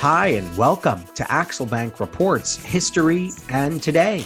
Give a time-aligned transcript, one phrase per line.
[0.00, 4.24] Hi, and welcome to Axelbank Reports History and Today.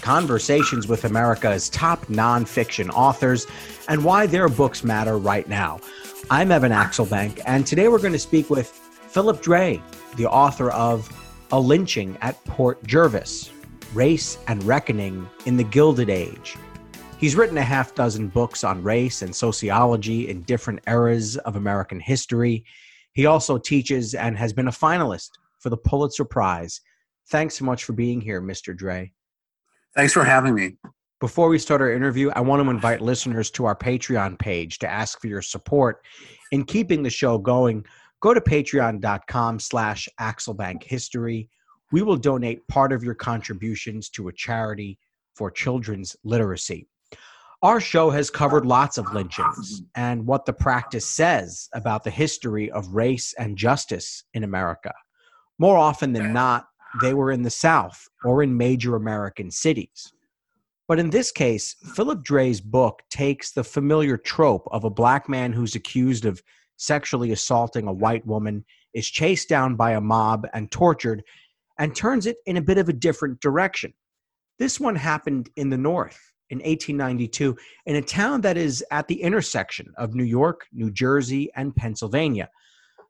[0.00, 3.44] Conversations with America's top nonfiction authors
[3.88, 5.80] and why their books matter right now.
[6.30, 9.82] I'm Evan Axelbank, and today we're going to speak with Philip Dray,
[10.14, 11.08] the author of
[11.50, 13.50] A Lynching at Port Jervis
[13.94, 16.56] Race and Reckoning in the Gilded Age.
[17.18, 21.98] He's written a half dozen books on race and sociology in different eras of American
[21.98, 22.64] history.
[23.16, 26.82] He also teaches and has been a finalist for the Pulitzer Prize.
[27.30, 28.76] Thanks so much for being here, Mr.
[28.76, 29.14] Dray.
[29.94, 30.76] Thanks for having me.
[31.18, 34.86] Before we start our interview, I want to invite listeners to our Patreon page to
[34.86, 36.04] ask for your support
[36.52, 37.86] in keeping the show going.
[38.20, 41.48] Go to patreon.com slash Axelbank History.
[41.92, 44.98] We will donate part of your contributions to a charity
[45.34, 46.86] for children's literacy.
[47.66, 52.70] Our show has covered lots of lynchings and what the practice says about the history
[52.70, 54.94] of race and justice in America.
[55.58, 56.68] More often than not,
[57.00, 60.12] they were in the South or in major American cities.
[60.86, 65.52] But in this case, Philip Dray's book takes the familiar trope of a black man
[65.52, 66.40] who's accused of
[66.76, 71.24] sexually assaulting a white woman, is chased down by a mob and tortured,
[71.80, 73.92] and turns it in a bit of a different direction.
[74.56, 79.20] This one happened in the North in 1892 in a town that is at the
[79.22, 82.48] intersection of New York, New Jersey, and Pennsylvania.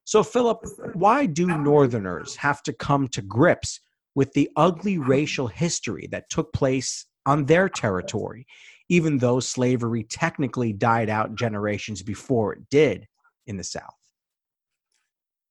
[0.04, 3.80] So, Philip, why do Northerners have to come to grips
[4.14, 8.46] with the ugly racial history that took place on their territory,
[8.88, 13.06] even though slavery technically died out generations before it did
[13.46, 13.94] in the South?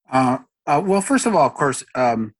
[0.09, 2.33] Uh, uh, well, first of all, of course, um,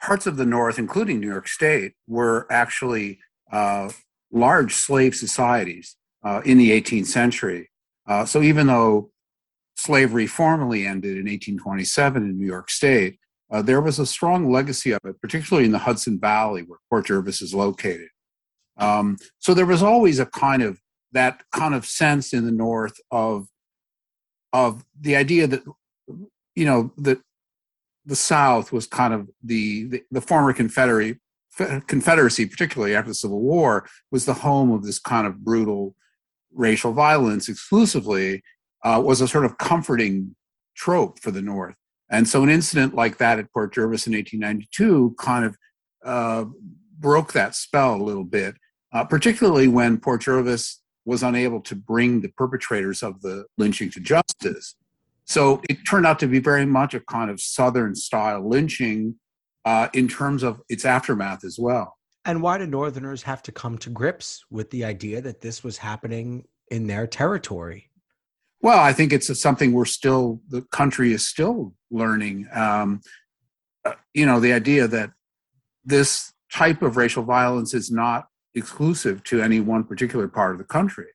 [0.00, 3.18] parts of the North, including New York State, were actually
[3.50, 3.90] uh,
[4.36, 7.70] large slave societies uh, in the 18th century.
[8.06, 9.10] Uh, so even though
[9.76, 13.18] slavery formally ended in 1827 in New York State,
[13.50, 17.06] uh, there was a strong legacy of it, particularly in the Hudson Valley where Port
[17.06, 18.08] Jervis is located.
[18.76, 20.80] Um, so there was always a kind of
[21.12, 23.46] that kind of sense in the North of
[24.52, 25.62] of the idea that
[26.54, 27.20] you know that
[28.04, 31.18] the South was kind of the the, the former Confederate
[31.86, 35.94] Confederacy, particularly after the Civil War, was the home of this kind of brutal
[36.52, 38.42] racial violence exclusively,
[38.84, 40.34] uh, was a sort of comforting
[40.74, 41.74] trope for the North.
[42.10, 45.56] And so an incident like that at Port Jervis in 1892 kind of
[46.04, 46.44] uh,
[46.98, 48.54] broke that spell a little bit,
[48.92, 54.00] uh, particularly when Port Jervis was unable to bring the perpetrators of the lynching to
[54.00, 54.76] justice.
[55.24, 59.16] So it turned out to be very much a kind of Southern style lynching
[59.66, 61.98] uh, in terms of its aftermath as well.
[62.24, 65.76] And why do Northerners have to come to grips with the idea that this was
[65.76, 67.90] happening in their territory?
[68.60, 72.48] Well, I think it's something we're still, the country is still learning.
[72.52, 73.00] Um,
[73.84, 75.10] uh, you know, the idea that
[75.84, 80.64] this type of racial violence is not exclusive to any one particular part of the
[80.64, 81.08] country,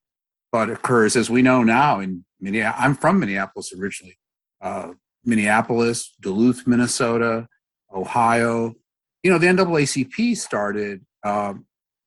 [0.52, 2.86] but occurs, as we know now, in Minneapolis.
[2.86, 4.18] I'm from Minneapolis originally.
[4.62, 4.92] Uh,
[5.26, 7.48] Minneapolis, Duluth, Minnesota,
[7.94, 8.76] Ohio.
[9.24, 11.66] You know, the NAACP started um,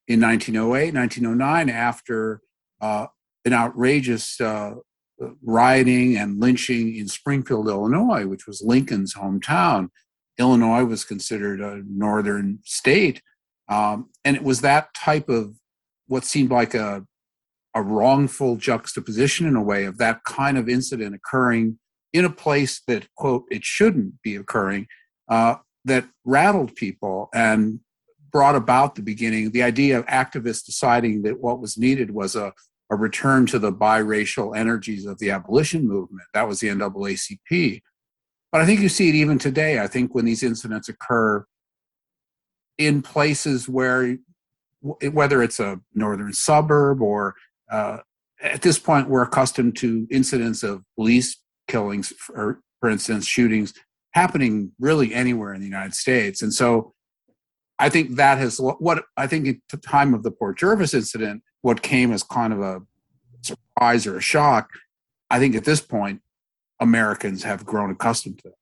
[0.08, 2.40] in 1908, 1909, after
[2.80, 3.06] uh,
[3.44, 4.74] an outrageous uh,
[5.42, 9.88] rioting and lynching in Springfield, Illinois, which was Lincoln's hometown.
[10.38, 13.22] Illinois was considered a northern state.
[13.68, 15.54] Um, and it was that type of
[16.06, 17.04] what seemed like a,
[17.74, 21.78] a wrongful juxtaposition in a way of that kind of incident occurring
[22.12, 24.86] in a place that, quote, it shouldn't be occurring,
[25.28, 27.80] uh, that rattled people and
[28.30, 32.52] brought about the beginning the idea of activists deciding that what was needed was a,
[32.90, 36.26] a return to the biracial energies of the abolition movement.
[36.34, 37.80] That was the NAACP.
[38.50, 39.80] But I think you see it even today.
[39.80, 41.44] I think when these incidents occur
[42.78, 44.16] in places where,
[44.80, 47.34] whether it's a northern suburb or
[47.70, 47.98] uh,
[48.42, 53.72] at this point, we're accustomed to incidents of police killings, for, for instance, shootings
[54.14, 56.40] happening really anywhere in the United States.
[56.42, 56.94] And so
[57.78, 61.42] I think that has what I think at the time of the Port Jervis incident,
[61.62, 62.82] what came as kind of a
[63.42, 64.70] surprise or a shock,
[65.30, 66.20] I think at this point,
[66.80, 68.54] Americans have grown accustomed to it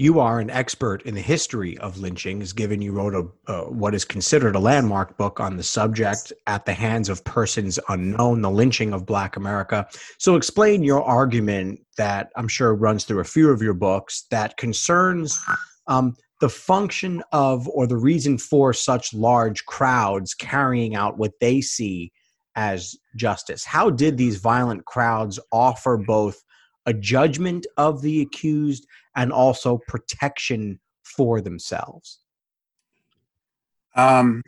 [0.00, 3.94] you are an expert in the history of lynchings, given you wrote a uh, what
[3.94, 8.50] is considered a landmark book on the subject, "At the Hands of Persons Unknown: The
[8.50, 9.86] Lynching of Black America."
[10.16, 14.56] So, explain your argument that I'm sure runs through a few of your books that
[14.56, 15.38] concerns
[15.86, 21.60] um, the function of or the reason for such large crowds carrying out what they
[21.60, 22.10] see
[22.56, 23.66] as justice.
[23.66, 26.42] How did these violent crowds offer both
[26.86, 28.86] a judgment of the accused
[29.16, 32.20] and also protection for themselves?
[33.94, 34.42] Um,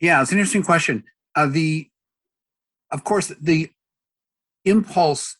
[0.00, 1.04] yeah, it's an interesting question.
[1.34, 1.88] Uh, the,
[2.90, 3.70] of course, the
[4.64, 5.36] impulse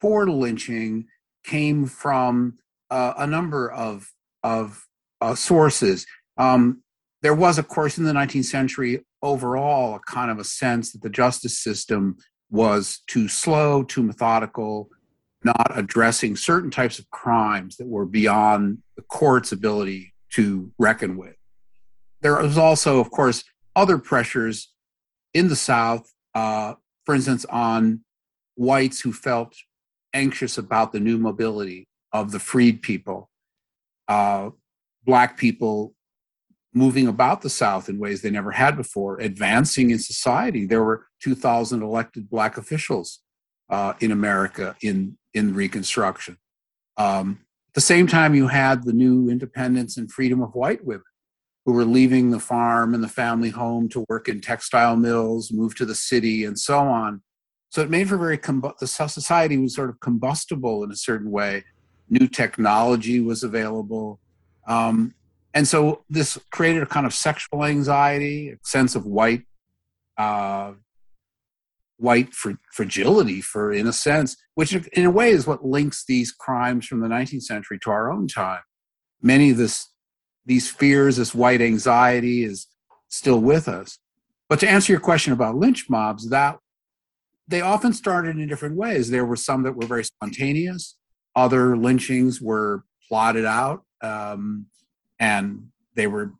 [0.00, 1.06] for lynching
[1.44, 2.58] came from
[2.90, 4.12] uh, a number of
[4.42, 4.86] of
[5.20, 6.06] uh, sources.
[6.36, 6.82] Um,
[7.22, 11.02] there was, of course, in the 19th century, overall, a kind of a sense that
[11.02, 12.16] the justice system
[12.50, 14.88] was too slow, too methodical,
[15.44, 21.36] not addressing certain types of crimes that were beyond the court's ability to reckon with.
[22.20, 23.44] There was also, of course,
[23.74, 24.72] other pressures
[25.34, 28.00] in the South, uh, for instance, on
[28.56, 29.54] whites who felt
[30.14, 33.30] anxious about the new mobility of the freed people,
[34.08, 34.50] uh,
[35.04, 35.94] black people
[36.76, 40.66] moving about the South in ways they never had before, advancing in society.
[40.66, 43.20] There were 2,000 elected black officials
[43.70, 46.36] uh, in America in, in Reconstruction.
[46.98, 51.04] Um, at the same time, you had the new independence and freedom of white women
[51.64, 55.74] who were leaving the farm and the family home to work in textile mills, move
[55.76, 57.22] to the city, and so on.
[57.70, 58.38] So it made for very
[58.80, 61.64] the society was sort of combustible in a certain way.
[62.10, 64.20] New technology was available,
[64.68, 65.14] um,
[65.56, 69.44] and so this created a kind of sexual anxiety, a sense of white,
[70.18, 70.72] uh,
[71.96, 76.30] white fr- fragility, for in a sense, which in a way is what links these
[76.30, 78.60] crimes from the 19th century to our own time.
[79.22, 79.88] Many of this,
[80.44, 82.66] these fears, this white anxiety, is
[83.08, 83.98] still with us.
[84.50, 86.58] But to answer your question about lynch mobs, that
[87.48, 89.08] they often started in different ways.
[89.08, 90.98] There were some that were very spontaneous.
[91.34, 94.66] Other lynchings were plotted out, um,
[95.18, 96.32] and they were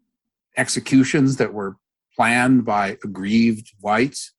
[0.57, 1.77] executions that were
[2.15, 4.33] planned by aggrieved whites.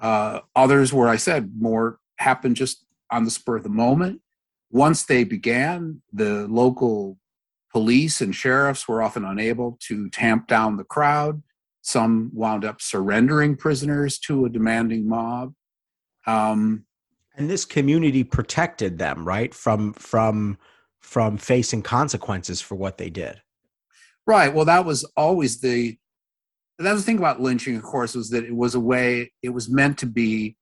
[0.00, 4.20] Uh, others, where I said more happened just on the spur of the moment.
[4.70, 7.18] Once they began, the local
[7.70, 11.42] police and sheriffs were often unable to tamp down the crowd.
[11.82, 15.54] Some wound up surrendering prisoners to a demanding mob.
[16.26, 16.84] Um,
[17.36, 20.58] and this community protected them, right, from from
[21.00, 23.40] from facing consequences for what they did.
[24.26, 24.54] Right.
[24.54, 25.98] Well, that was always the
[26.78, 29.32] that was the thing about lynching, of course, was that it was a way.
[29.42, 30.56] It was meant to be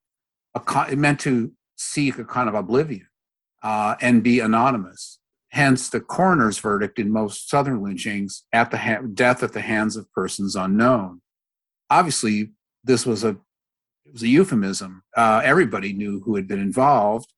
[0.54, 0.60] a.
[0.90, 3.06] It meant to seek a kind of oblivion
[3.62, 5.18] uh, and be anonymous.
[5.50, 9.96] Hence, the coroner's verdict in most southern lynchings at the ha- death at the hands
[9.96, 11.22] of persons unknown.
[11.88, 12.50] Obviously,
[12.84, 13.30] this was a
[14.06, 15.02] it was a euphemism.
[15.16, 17.32] Uh, everybody knew who had been involved,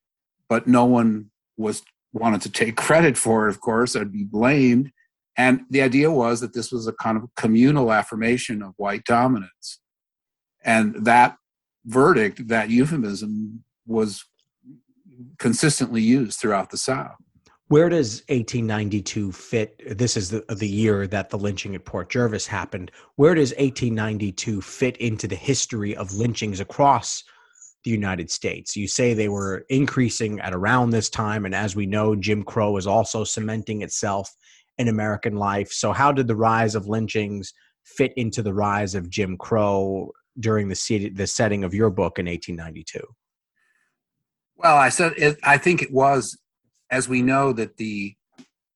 [0.49, 1.83] but no one was
[2.13, 3.51] wanted to take credit for it.
[3.51, 4.93] Of course, I'd be blamed.
[5.37, 9.81] And the idea was that this was a kind of communal affirmation of white dominance,
[10.64, 11.37] and that
[11.87, 14.25] verdict, that euphemism, was
[15.38, 17.17] consistently used throughout the South.
[17.69, 19.99] Where does 1892 fit?
[19.99, 22.90] This is the, the year that the lynching at Port Jervis happened.
[23.17, 27.25] Where does 1892 fit into the history of lynchings across
[27.84, 28.76] the United States?
[28.76, 32.76] You say they were increasing at around this time, and as we know, Jim Crow
[32.76, 34.31] is also cementing itself
[34.82, 35.70] in American life.
[35.73, 40.69] So, how did the rise of lynchings fit into the rise of Jim Crow during
[40.69, 43.00] the, the setting of your book in 1892?
[44.56, 46.38] Well, I said it, I think it was
[46.90, 48.14] as we know that the,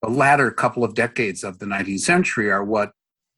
[0.01, 2.93] the latter couple of decades of the 19th century are what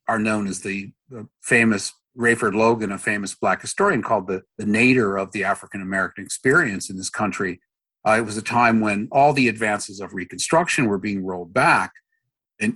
[0.07, 4.65] are known as the, the famous Rayford Logan, a famous black historian, called the, the
[4.65, 7.59] nadir of the African American experience in this country.
[8.07, 11.91] Uh, it was a time when all the advances of Reconstruction were being rolled back,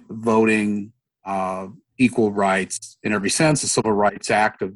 [0.09, 0.93] voting,
[1.25, 3.61] uh, equal rights in every sense.
[3.61, 4.69] The Civil Rights Act of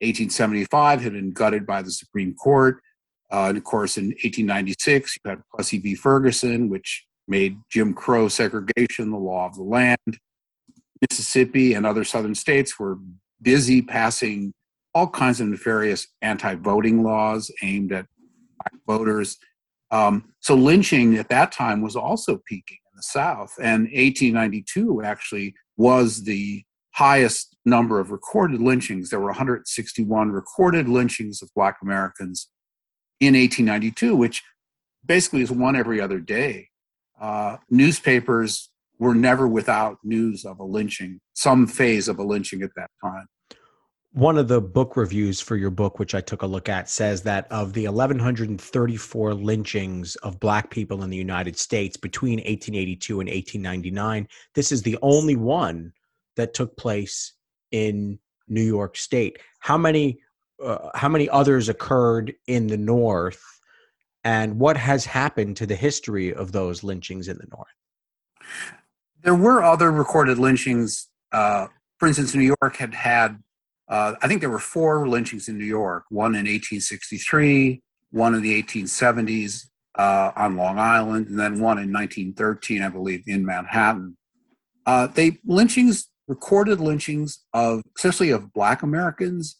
[0.00, 2.80] 1875 had been gutted by the Supreme Court.
[3.32, 5.94] Uh, and of course, in 1896, you had Plessy v.
[5.94, 10.18] Ferguson, which made Jim Crow segregation the law of the land.
[11.00, 12.98] Mississippi and other southern states were
[13.42, 14.52] busy passing
[14.94, 18.06] all kinds of nefarious anti voting laws aimed at
[18.58, 19.36] black voters.
[19.90, 23.54] Um, so lynching at that time was also peaking in the South.
[23.60, 29.10] And 1892 actually was the highest number of recorded lynchings.
[29.10, 32.48] There were 161 recorded lynchings of Black Americans
[33.20, 34.42] in 1892, which
[35.04, 36.68] basically is one every other day.
[37.20, 42.70] Uh, newspapers were never without news of a lynching, some phase of a lynching at
[42.76, 43.26] that time.
[44.16, 47.20] One of the book reviews for your book, which I took a look at, says
[47.24, 53.28] that of the 1,134 lynchings of Black people in the United States between 1882 and
[53.28, 55.92] 1899, this is the only one
[56.36, 57.34] that took place
[57.72, 58.18] in
[58.48, 59.38] New York State.
[59.58, 60.18] How many
[60.64, 63.42] uh, how many others occurred in the north
[64.24, 68.56] and what has happened to the history of those lynchings in the North?
[69.22, 71.08] There were other recorded lynchings.
[71.32, 71.66] Uh,
[71.98, 73.42] for instance, New York had had,
[73.88, 78.42] uh, I think there were four lynchings in New York one in 1863, one in
[78.42, 79.66] the 1870s
[79.96, 84.16] uh, on Long Island, and then one in 1913, I believe, in Manhattan.
[84.84, 89.56] Uh, they lynchings, recorded lynchings of, especially of Black Americans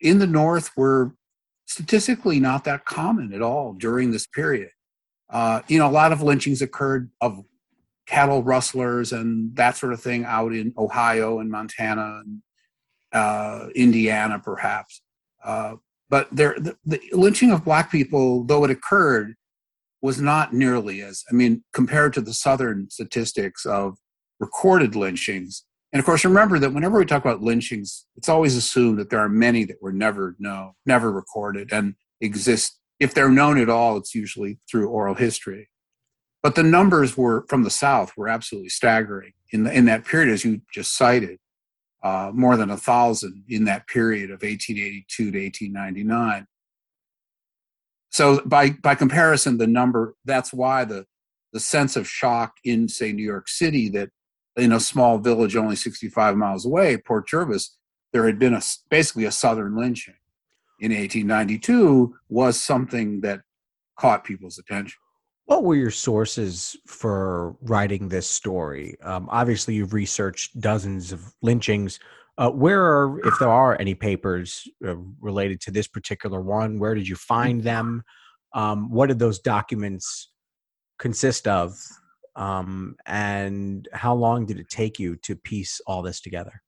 [0.00, 1.14] in the North, were
[1.66, 4.70] statistically not that common at all during this period.
[5.30, 7.44] Uh, you know, a lot of lynchings occurred of
[8.06, 12.40] cattle rustlers and that sort of thing out in Ohio and Montana and
[13.12, 15.02] uh, Indiana, perhaps.
[15.44, 15.76] Uh,
[16.10, 19.34] but there, the, the, lynching of black people, though it occurred,
[20.00, 23.98] was not nearly as, I mean, compared to the Southern statistics of
[24.40, 25.64] recorded lynchings.
[25.92, 29.20] And of course, remember that whenever we talk about lynchings, it's always assumed that there
[29.20, 32.78] are many that were never known, never recorded, and exist.
[33.00, 35.68] If they're known at all, it's usually through oral history.
[36.42, 40.32] But the numbers were from the South were absolutely staggering in the, in that period,
[40.32, 41.38] as you just cited,
[42.02, 46.46] uh, more than a thousand in that period of 1882 to 1899.
[48.10, 51.06] So by by comparison, the number that's why the
[51.52, 54.10] the sense of shock in say New York City that
[54.56, 57.76] in a small village only 65 miles away, Port Jervis,
[58.12, 60.14] there had been a basically a southern lynching
[60.80, 63.40] in 1892 was something that
[63.98, 64.98] caught people's attention.
[65.48, 68.98] What were your sources for writing this story?
[69.02, 71.98] Um, obviously, you've researched dozens of lynchings.
[72.36, 76.94] Uh, where are, if there are any papers uh, related to this particular one, where
[76.94, 78.02] did you find them?
[78.52, 80.32] Um, what did those documents
[80.98, 81.78] consist of?
[82.36, 86.60] Um, and how long did it take you to piece all this together?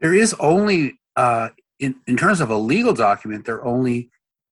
[0.00, 1.48] There is only, uh,
[1.80, 4.10] in, in terms of a legal document, there only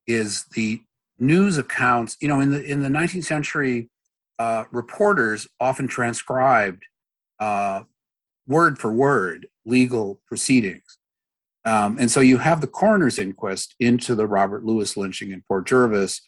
[0.09, 0.81] is the
[1.19, 3.91] news accounts, you know, in the in the 19th century,
[4.39, 6.85] uh, reporters often transcribed
[7.41, 7.83] uh,
[8.47, 10.99] word for word legal proceedings,
[11.65, 15.67] um, and so you have the coroner's inquest into the Robert Lewis lynching in Port
[15.67, 16.23] Jervis,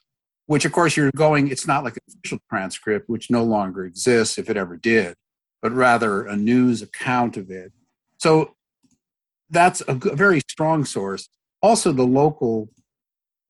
[0.46, 1.48] which of course you're going.
[1.48, 5.14] It's not like an official transcript, which no longer exists if it ever did,
[5.62, 7.72] but rather a news account of it.
[8.18, 8.54] So
[9.48, 11.28] that's a, very strong source.
[11.62, 12.68] Also, the local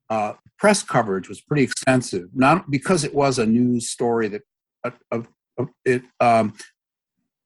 [0.08, 4.42] uh, press coverage was pretty extensive, not because it was a news story that
[4.84, 6.52] uh, uh, it um,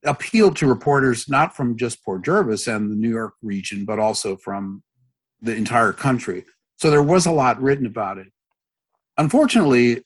[0.05, 4.37] appealed to reporters not from just Port Jervis and the New York region, but also
[4.37, 4.83] from
[5.41, 6.45] the entire country.
[6.77, 8.27] So there was a lot written about it.
[9.17, 10.03] Unfortunately,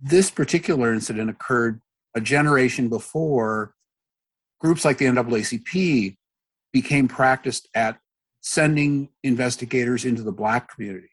[0.00, 1.80] this particular incident occurred
[2.14, 3.72] a generation before
[4.60, 6.16] groups like the NAACP
[6.72, 7.98] became practiced at
[8.40, 11.08] sending investigators into the black community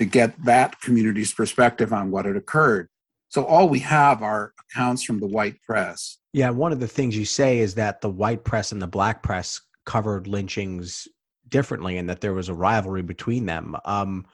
[0.00, 2.88] to get that community's perspective on what had occurred.
[3.28, 6.16] So all we have are accounts from the white press.
[6.32, 9.22] Yeah, one of the things you say is that the white press and the black
[9.22, 11.06] press covered lynchings
[11.50, 13.76] differently, and that there was a rivalry between them.
[13.84, 14.24] Um,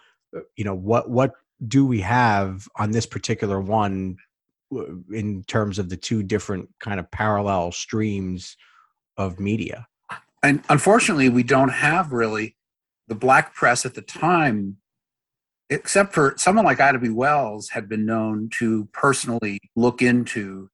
[0.54, 1.32] you know, what what
[1.66, 4.18] do we have on this particular one
[5.12, 8.56] in terms of the two different kind of parallel streams
[9.16, 9.88] of media?
[10.44, 12.56] And unfortunately, we don't have really
[13.08, 14.76] the black press at the time
[15.70, 17.08] except for someone like Ida B.
[17.08, 20.68] Wells had been known to personally look into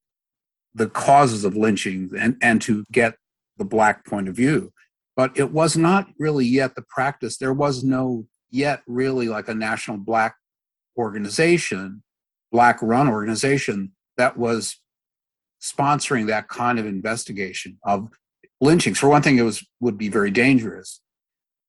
[0.75, 3.17] the causes of lynching and, and to get
[3.59, 4.73] the black point of view.
[5.17, 7.37] But it was not really yet the practice.
[7.37, 10.37] There was no yet really like a national black
[10.97, 12.03] organization,
[12.51, 14.79] black run organization that was
[15.63, 18.09] sponsoring that kind of investigation of
[18.61, 18.99] lynchings.
[18.99, 21.02] For one thing, it was would be very dangerous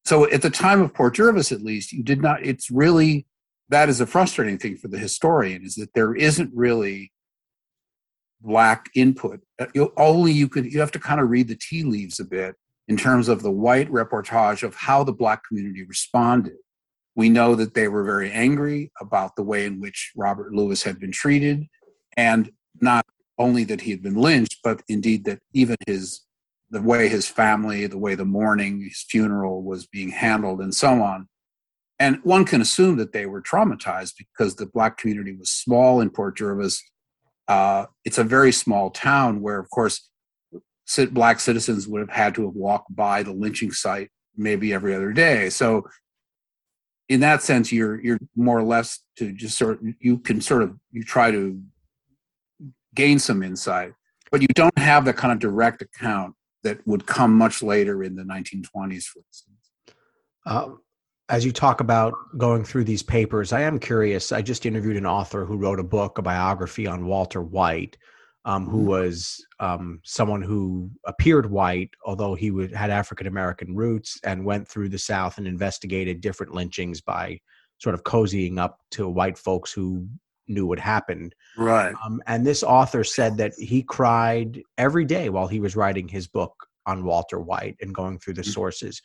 [0.05, 2.45] so at the time of Port Jervis, at least, you did not.
[2.45, 3.25] It's really
[3.69, 7.11] that is a frustrating thing for the historian is that there isn't really
[8.41, 9.39] black input.
[9.59, 12.25] Uh, you only you could you have to kind of read the tea leaves a
[12.25, 12.55] bit
[12.87, 16.57] in terms of the white reportage of how the black community responded.
[17.15, 20.99] We know that they were very angry about the way in which Robert Lewis had
[20.99, 21.67] been treated,
[22.17, 23.05] and not
[23.37, 26.21] only that he had been lynched, but indeed that even his
[26.73, 31.03] the way his family, the way the mourning, his funeral was being handled, and so
[31.03, 31.27] on.
[31.99, 36.09] And one can assume that they were traumatized because the black community was small in
[36.09, 36.83] Port Jervis.
[37.47, 40.09] Uh, it's a very small town where, of course,
[41.11, 45.13] black citizens would have had to have walked by the lynching site maybe every other
[45.13, 45.51] day.
[45.51, 45.87] So,
[47.07, 50.63] in that sense, you're you're more or less to just sort of, you can sort
[50.63, 51.61] of you try to
[52.95, 53.93] gain some insight,
[54.31, 58.15] but you don't have the kind of direct account that would come much later in
[58.15, 59.71] the 1920s, for instance.
[60.45, 60.69] Uh,
[61.29, 64.31] as you talk about going through these papers, I am curious.
[64.31, 67.97] I just interviewed an author who wrote a book, a biography on Walter White,
[68.45, 68.87] um, who mm-hmm.
[68.87, 74.67] was um, someone who appeared white, although he would, had African American roots, and went
[74.67, 77.39] through the South and investigated different lynchings by
[77.77, 80.07] sort of cozying up to white folks who
[80.47, 81.33] knew what happened.
[81.57, 81.93] Right.
[82.05, 86.27] Um, and this author said that he cried every day while he was writing his
[86.27, 86.53] book
[86.85, 88.51] on Walter White and going through the mm-hmm.
[88.51, 89.01] sources.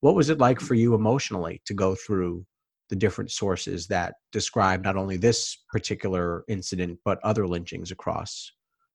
[0.00, 2.44] What was it like for you emotionally to go through
[2.90, 8.52] the different sources that describe not only this particular incident but other lynchings across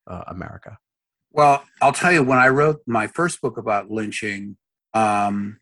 [0.07, 0.77] uh, America?
[1.31, 4.57] Well, I'll tell you, when I wrote my first book about lynching,
[4.93, 5.59] um,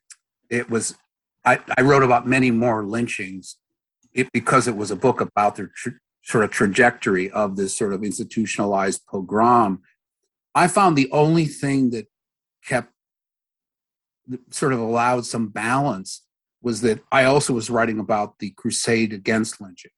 [0.50, 0.96] it was
[1.44, 3.58] I, I, wrote about many more lynchings
[4.14, 5.94] it, because it was a book about the tra-
[6.26, 9.82] sort of trajectory of this sort of institutionalized pogrom.
[10.56, 12.08] I found the only thing that
[12.66, 12.92] kept
[14.50, 16.24] sort of allowed some balance
[16.64, 19.92] was that I also was writing about the crusade against lynching.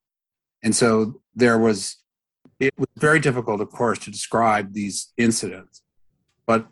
[0.61, 1.95] And so there was,
[2.59, 5.81] it was very difficult, of course, to describe these incidents.
[6.45, 6.67] But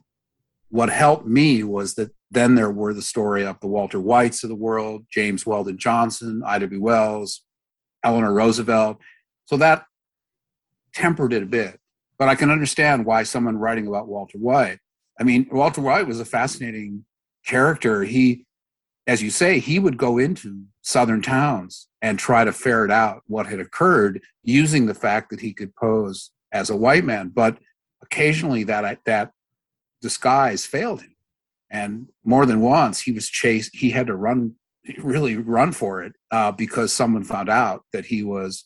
[0.69, 4.50] what helped me was that then there were the story of the Walter Whites of
[4.50, 6.75] the world, James Weldon Johnson, Ida B.
[6.75, 7.43] Wells,
[8.03, 8.97] Eleanor Roosevelt.
[9.46, 9.86] So that
[10.94, 11.80] tempered it a bit.
[12.18, 14.80] But I can understand why someone writing about Walter White.
[15.20, 17.06] I mean, Walter White was a fascinating
[17.46, 18.46] character, he,
[19.08, 23.48] as you say, he would go into southern towns and try to ferret out what
[23.48, 27.30] had occurred using the fact that he could pose as a white man.
[27.30, 27.58] But
[28.02, 29.32] occasionally that that
[30.02, 31.16] disguise failed him,
[31.70, 33.75] and more than once he was chased.
[33.75, 34.56] He had to run,
[35.00, 38.66] really run for it, uh, because someone found out that he was,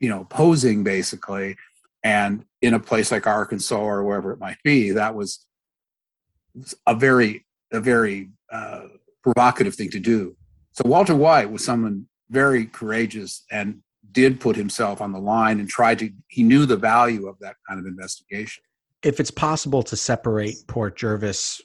[0.00, 1.56] you know, posing basically.
[2.02, 5.44] And in a place like Arkansas or wherever it might be, that was
[6.86, 8.86] a very a very uh,
[9.22, 10.36] provocative thing to do.
[10.72, 15.68] So Walter White was someone very courageous and did put himself on the line and
[15.68, 16.10] tried to.
[16.28, 18.62] He knew the value of that kind of investigation.
[19.02, 21.60] If it's possible to separate Port Jervis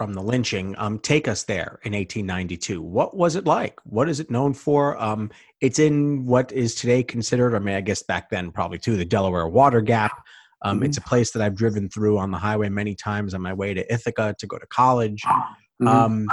[0.00, 2.80] from the lynching, um, take us there in 1892.
[2.80, 3.78] What was it like?
[3.84, 4.96] What is it known for?
[4.96, 8.96] Um, it's in what is today considered, I mean, I guess back then probably too,
[8.96, 10.24] the Delaware Water Gap.
[10.62, 10.86] Um, mm-hmm.
[10.86, 13.74] It's a place that I've driven through on the highway many times on my way
[13.74, 15.20] to Ithaca to go to college.
[15.22, 15.86] Mm-hmm.
[15.86, 16.28] Um,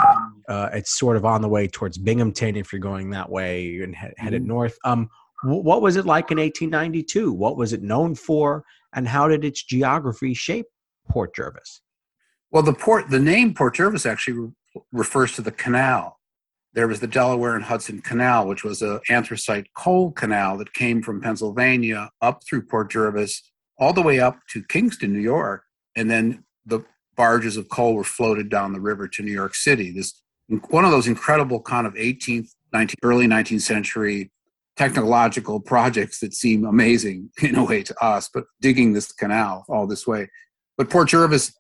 [0.48, 3.94] uh, it's sort of on the way towards Binghamton if you're going that way and
[3.94, 4.48] he- headed mm-hmm.
[4.48, 4.78] north.
[4.86, 5.10] Um,
[5.44, 7.34] w- what was it like in 1892?
[7.34, 8.64] What was it known for,
[8.96, 10.68] and how did its geography shape
[11.10, 11.82] Port Jervis?
[12.52, 14.52] Well, the port, the name Port Jervis actually re-
[14.92, 16.20] refers to the canal.
[16.74, 21.02] There was the Delaware and Hudson Canal, which was a anthracite coal canal that came
[21.02, 23.42] from Pennsylvania up through Port Jervis
[23.80, 25.64] all the way up to Kingston, New York,
[25.96, 26.82] and then the
[27.16, 29.92] barges of coal were floated down the river to New York City.
[29.92, 30.22] This
[30.70, 34.32] one of those incredible kind of 18th, 19th, early 19th century
[34.78, 39.88] technological projects that seem amazing in a way to us, but digging this canal all
[39.88, 40.30] this way.
[40.78, 41.54] But Port Jervis,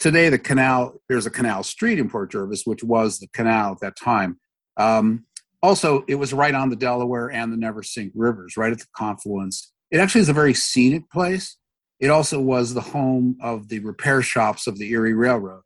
[0.00, 3.80] today the canal, there's a canal street in Port Jervis, which was the canal at
[3.80, 4.40] that time.
[4.76, 5.26] Um,
[5.62, 9.72] also, it was right on the Delaware and the Neversink rivers, right at the confluence.
[9.90, 11.58] It actually is a very scenic place.
[12.00, 15.62] It also was the home of the repair shops of the Erie Railroad.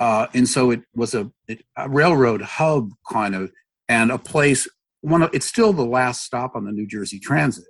[0.00, 1.30] Uh, and so it was a,
[1.76, 3.52] a, railroad hub kind of,
[3.88, 4.66] and a place.
[5.02, 7.66] One of, it's still the last stop on the New Jersey Transit.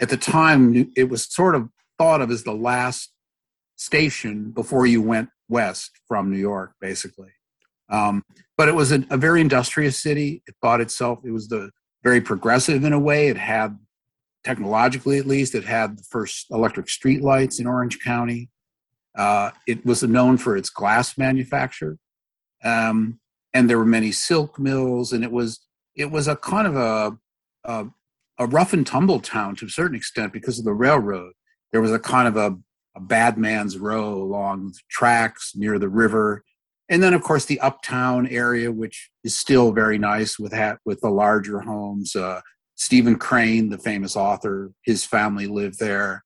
[0.00, 3.12] At the time, it was sort of thought of as the last
[3.78, 7.30] station before you went west from New York, basically.
[7.90, 8.22] Um,
[8.58, 10.42] but it was a, a, very industrious city.
[10.46, 11.70] It thought itself it was the
[12.02, 13.28] very progressive in a way.
[13.28, 13.78] It had
[14.44, 18.50] technologically at least, it had the first electric streetlights in Orange County.
[19.16, 21.98] Uh, it was known for its glass manufacture,
[22.62, 23.18] um,
[23.54, 27.18] and there were many silk mills, and it was it was a kind of a,
[27.64, 27.86] a,
[28.38, 31.32] a rough and tumble town to a certain extent because of the railroad.
[31.72, 32.56] There was a kind of a,
[32.98, 36.44] a bad man's row along tracks near the river,
[36.88, 41.00] and then of course the uptown area, which is still very nice with hat with
[41.00, 42.16] the larger homes.
[42.16, 42.40] Uh,
[42.74, 46.24] Stephen Crane, the famous author, his family lived there.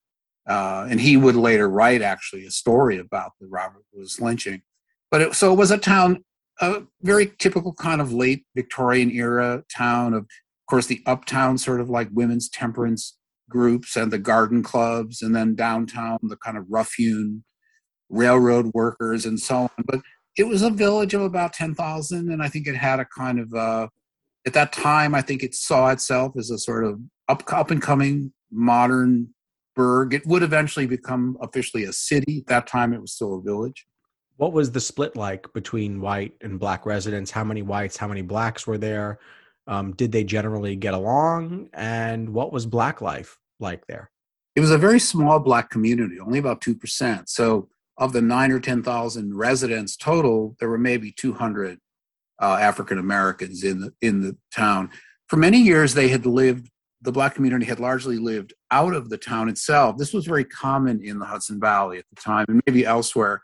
[0.49, 4.63] Uh, and he would later write actually a story about the Robert Lewis lynching.
[5.11, 6.25] But it, so it was a town,
[6.61, 11.81] a very typical kind of late Victorian era town of, of course, the uptown sort
[11.81, 13.17] of like women's temperance
[13.53, 17.45] groups and the garden clubs, and then downtown the kind of rough-hewn
[18.09, 19.85] railroad workers and so on.
[19.87, 20.01] But
[20.37, 23.39] it was a village of about ten thousand, and I think it had a kind
[23.39, 23.89] of uh,
[24.47, 27.81] at that time, I think it saw itself as a sort of up, up and
[27.81, 29.29] coming modern
[29.77, 30.15] burg.
[30.15, 32.39] It would eventually become officially a city.
[32.39, 33.87] At that time, it was still a village.
[34.37, 37.31] What was the split like between white and black residents?
[37.31, 39.19] How many whites, how many blacks were there?
[39.69, 41.69] Um, did they generally get along?
[41.73, 44.11] And what was black life like there?
[44.55, 47.29] It was a very small black community, only about 2%.
[47.29, 51.79] So of the nine or 10,000 residents total, there were maybe 200
[52.41, 54.91] uh, African Americans in the, in the town.
[55.29, 56.69] For many years, they had lived,
[57.01, 59.97] the black community had largely lived out of the town itself.
[59.97, 63.41] This was very common in the Hudson Valley at the time and maybe elsewhere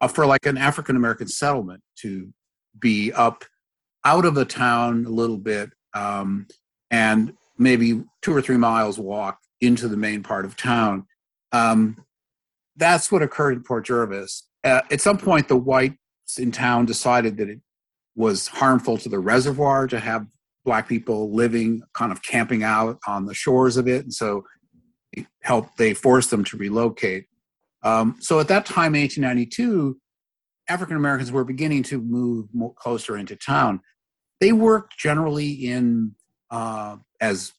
[0.00, 2.32] uh, for like an African American settlement to
[2.78, 3.44] be up
[4.04, 6.46] out of the town a little bit um,
[6.90, 11.06] and maybe two or three miles walk into the main part of town.
[11.52, 12.04] Um,
[12.76, 14.46] that's what occurred in Port Jervis.
[14.62, 15.96] Uh, at some point, the whites
[16.38, 17.60] in town decided that it
[18.14, 20.26] was harmful to the reservoir to have
[20.64, 24.44] black people living, kind of camping out on the shores of it, and so
[25.42, 25.78] helped.
[25.78, 27.26] They forced them to relocate.
[27.82, 29.98] Um, so at that time, 1892,
[30.68, 33.80] African Americans were beginning to move closer into town
[34.40, 36.14] they worked generally in
[36.50, 37.52] uh, as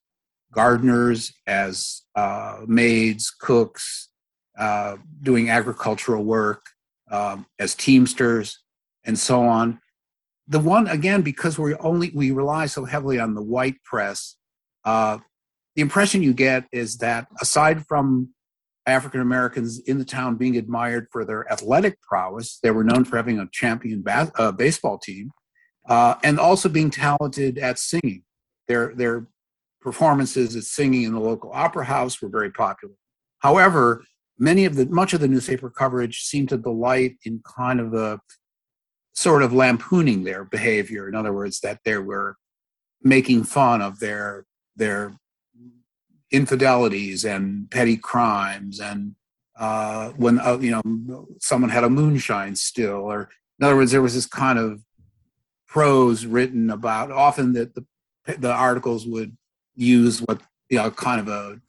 [0.51, 4.09] gardeners, as uh, maids, cooks,
[4.57, 6.65] uh, doing agricultural work,
[7.11, 8.59] um, as teamsters,
[9.05, 9.79] and so on.
[10.47, 14.35] The one again, because we only we rely so heavily on the white press,
[14.85, 15.17] uh,
[15.75, 18.29] the impression you get is that aside from
[18.85, 23.17] African Americans in the town being admired for their athletic prowess, they were known for
[23.17, 25.31] having a champion bas- uh, baseball team
[25.87, 28.23] uh, and also being talented at singing.
[28.67, 29.27] Their their
[29.81, 32.95] performances at singing in the local opera house were very popular.
[33.39, 34.03] However,
[34.39, 38.19] many of the much of the newspaper coverage seemed to delight in kind of a
[39.13, 41.07] sort of lampooning their behavior.
[41.07, 42.35] In other words, that they were
[43.01, 45.17] making fun of their their
[46.31, 49.15] infidelities and petty crimes and
[49.59, 54.01] uh, when uh, you know someone had a moonshine still or in other words there
[54.01, 54.81] was this kind of
[55.67, 57.85] prose written about often that the
[58.39, 59.36] the articles would
[59.77, 61.61] use what you know kind of a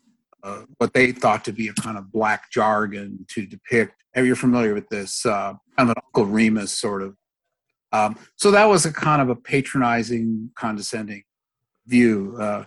[0.43, 3.95] uh, what they thought to be a kind of black jargon to depict.
[4.17, 7.17] You're familiar with this uh, kind of an Uncle Remus sort of.
[7.93, 11.23] Um, so that was a kind of a patronizing, condescending
[11.87, 12.37] view.
[12.41, 12.65] Uh,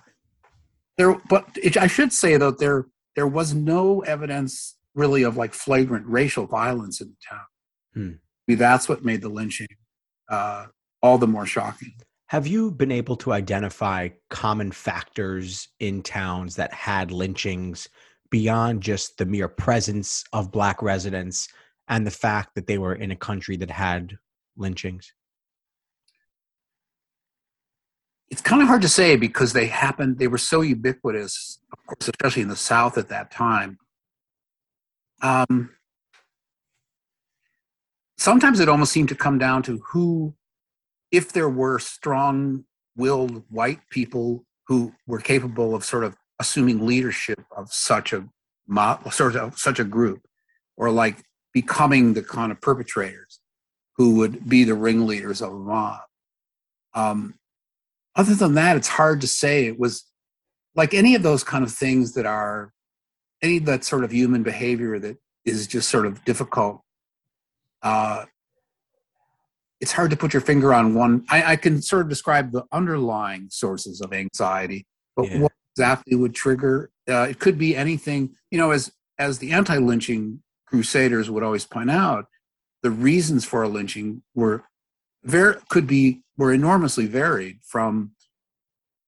[0.97, 5.54] there, but it, I should say though there there was no evidence really of like
[5.54, 7.45] flagrant racial violence in the town.
[7.93, 8.12] Hmm.
[8.15, 9.67] I mean, that's what made the lynching
[10.30, 10.67] uh,
[11.01, 11.93] all the more shocking.
[12.32, 17.89] Have you been able to identify common factors in towns that had lynchings
[18.30, 21.50] beyond just the mere presence of black residents
[21.89, 24.17] and the fact that they were in a country that had
[24.56, 25.12] lynchings?
[28.30, 32.08] It's kind of hard to say because they happened, they were so ubiquitous, of course,
[32.08, 33.78] especially in the South at that time.
[35.22, 35.72] Um,
[38.17, 40.34] sometimes it almost seemed to come down to who
[41.12, 47.43] if there were strong willed white people who were capable of sort of assuming leadership
[47.56, 48.28] of such a
[49.12, 50.21] sort of such a group
[50.78, 53.39] or like becoming the kind of perpetrators
[53.97, 56.00] who would be the ringleaders of a mob.
[56.93, 57.36] Um,
[58.15, 59.65] other than that it's hard to say.
[59.65, 60.06] It was
[60.76, 62.71] like any of those kind of things that are
[63.41, 66.82] any of that sort of human behavior that is just sort of difficult
[67.82, 68.26] uh,
[69.82, 71.26] it's hard to put your finger on one.
[71.30, 75.39] I, I can sort of describe the underlying sources of anxiety, but yeah.
[75.39, 76.91] what exactly would trigger?
[77.10, 78.36] Uh, it could be anything.
[78.52, 82.28] You know, as as the anti-lynching crusaders would always point out,
[82.84, 84.63] the reasons for a lynching were
[85.24, 88.12] very could be were enormously varied from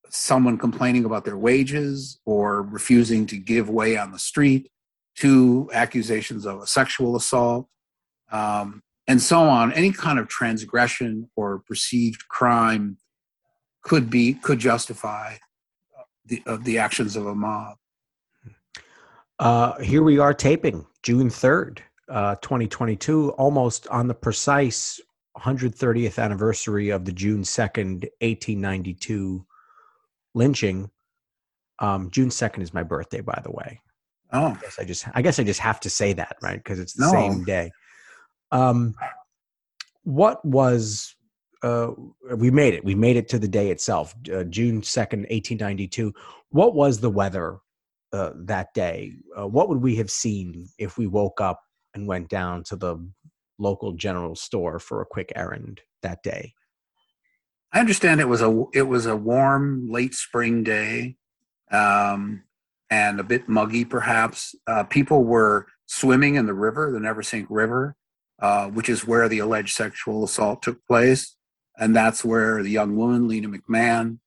[0.10, 4.70] someone complaining about their wages or refusing to give way on the street
[5.16, 7.68] to accusations of a sexual assault
[8.32, 9.72] um, and so on.
[9.74, 12.98] Any kind of transgression or perceived crime
[13.84, 15.36] could be could justify
[16.26, 17.78] the uh, the actions of a mob.
[19.39, 25.02] Uh, here we are taping june 3rd uh, 2022 almost on the precise
[25.38, 29.46] 130th anniversary of the june 2nd 1892
[30.36, 30.89] lynching.
[31.80, 33.82] Um, june 2nd is my birthday by the way.
[34.32, 34.48] Oh.
[34.48, 36.58] I guess i just i guess i just have to say that right?
[36.58, 37.12] Because it's the no.
[37.12, 37.72] same day
[38.54, 38.96] um,
[40.04, 41.16] what was
[41.63, 41.92] uh,
[42.36, 42.86] we made it?
[42.86, 46.13] We made it to the day itself, uh, June second, eighteen ninety two.
[46.50, 47.58] What was the weather
[48.13, 49.13] uh, that day?
[49.38, 51.62] Uh, what would we have seen if we woke up
[51.96, 52.98] and went down to the
[53.58, 56.54] local general store for a quick errand that day?
[57.72, 61.16] I understand it was a it was a warm late spring day,
[61.72, 62.44] um,
[62.92, 64.54] and a bit muggy perhaps.
[64.68, 67.96] Uh, people were swimming in the river, the Neversink River,
[68.43, 71.38] uh, which is where the alleged sexual assault took place.
[71.79, 74.19] And that's where the young woman, Lena McMahon,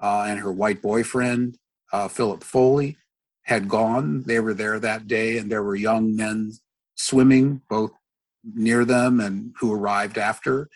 [0.00, 1.56] uh, and her white boyfriend,
[1.90, 2.98] uh, Philip Foley,
[3.44, 4.24] had gone.
[4.24, 6.52] They were there that day, and there were young men
[6.96, 7.92] swimming both
[8.44, 10.68] near them and who arrived after.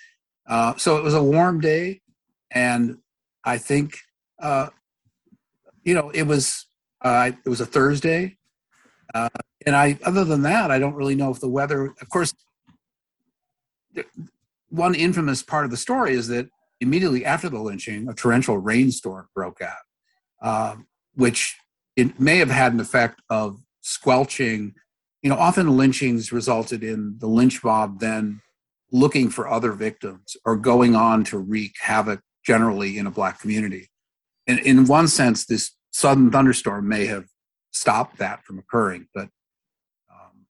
[0.49, 2.01] Uh, so it was a warm day,
[2.51, 2.97] and
[3.45, 3.99] I think,
[4.41, 4.69] uh,
[5.83, 6.67] you know, it was
[7.05, 8.39] it was a Thursday,
[9.15, 9.29] uh,
[9.67, 11.95] and I other than that, I don't really know if the weather.
[12.01, 12.33] Of course,
[14.69, 16.49] one infamous part of the story is that
[16.81, 19.73] immediately after the lynching, a torrential rainstorm broke out,
[20.43, 20.77] uh,
[21.15, 21.57] which
[21.97, 24.75] it may have had an effect of squelching.
[25.23, 28.41] You know, often lynchings resulted in the lynch mob then
[28.93, 33.91] looking for other victims or going on to wreak havoc generally in a black community.
[34.47, 37.27] And in one sense, this sudden thunderstorm may have
[37.73, 39.09] stopped that from occurring.
[39.13, 39.29] But
[40.11, 40.47] um,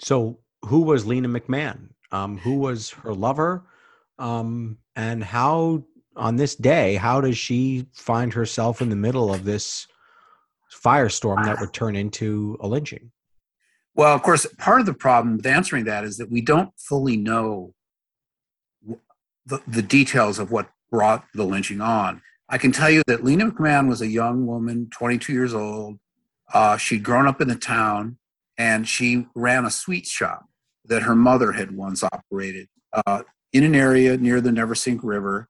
[0.00, 1.88] so, who was Lena McMahon?
[2.14, 3.64] Um, who was her lover?
[4.20, 5.82] Um, and how,
[6.14, 9.88] on this day, how does she find herself in the middle of this
[10.72, 13.10] firestorm that would turn into a lynching?
[13.96, 17.16] Well, of course, part of the problem with answering that is that we don't fully
[17.16, 17.74] know
[19.46, 22.22] the, the details of what brought the lynching on.
[22.48, 25.98] I can tell you that Lena McMahon was a young woman, 22 years old.
[26.52, 28.18] Uh, she'd grown up in the town
[28.56, 30.46] and she ran a sweet shop
[30.86, 35.48] that her mother had once operated uh, in an area near the Neversink River.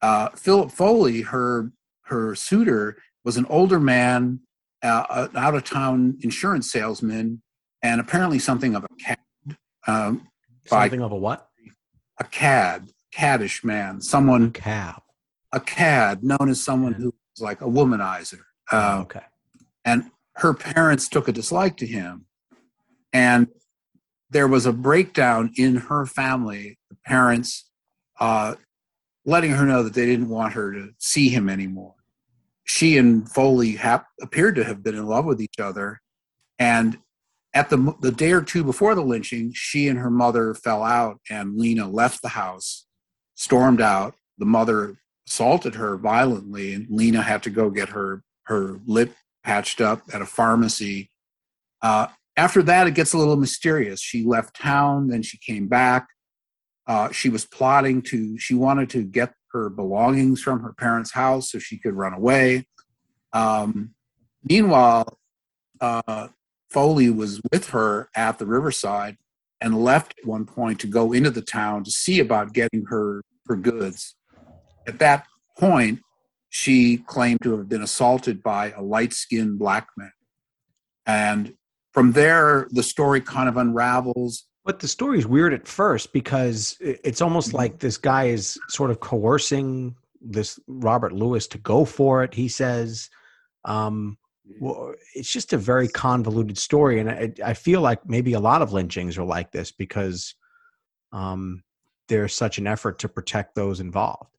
[0.00, 1.70] Uh, Philip Foley, her
[2.02, 4.40] her suitor, was an older man,
[4.82, 7.42] uh, an out of town insurance salesman,
[7.82, 9.18] and apparently something of a cad.
[9.86, 10.28] Um,
[10.66, 11.48] something by, of a what?
[12.18, 15.02] A cad, caddish man, someone cab,
[15.52, 18.40] a cad, known as someone who was like a womanizer.
[18.70, 19.20] Uh, okay.
[19.84, 22.26] And her parents took a dislike to him,
[23.12, 23.48] and
[24.34, 26.76] there was a breakdown in her family.
[26.90, 27.70] The parents
[28.18, 28.56] uh,
[29.24, 31.94] letting her know that they didn't want her to see him anymore.
[32.64, 33.78] She and Foley
[34.20, 36.00] appeared to have been in love with each other,
[36.58, 36.98] and
[37.54, 41.20] at the the day or two before the lynching, she and her mother fell out,
[41.30, 42.86] and Lena left the house,
[43.36, 44.14] stormed out.
[44.38, 44.96] The mother
[45.28, 50.22] assaulted her violently, and Lena had to go get her her lip patched up at
[50.22, 51.10] a pharmacy.
[51.82, 54.00] Uh, after that, it gets a little mysterious.
[54.00, 56.08] She left town, then she came back.
[56.86, 61.52] Uh, she was plotting to, she wanted to get her belongings from her parents' house
[61.52, 62.66] so she could run away.
[63.32, 63.94] Um,
[64.48, 65.18] meanwhile,
[65.80, 66.28] uh,
[66.70, 69.16] Foley was with her at the riverside
[69.60, 73.22] and left at one point to go into the town to see about getting her
[73.46, 74.16] her goods.
[74.86, 75.26] At that
[75.58, 76.00] point,
[76.48, 80.12] she claimed to have been assaulted by a light skinned black man.
[81.06, 81.54] And
[81.94, 84.44] from there, the story kind of unravels.
[84.64, 87.58] But the story is weird at first because it's almost mm-hmm.
[87.58, 92.34] like this guy is sort of coercing this Robert Lewis to go for it.
[92.34, 93.10] He says,
[93.64, 94.18] um,
[94.60, 96.98] well, it's just a very convoluted story.
[96.98, 100.34] And I, I, feel like maybe a lot of lynchings are like this because
[101.12, 101.62] um,
[102.08, 104.30] there's such an effort to protect those involved.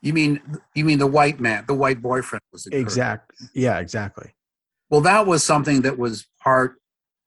[0.00, 0.40] You mean
[0.74, 4.34] you mean the white man, the white boyfriend was exactly yeah, exactly.
[4.92, 6.74] Well, that was something that was part.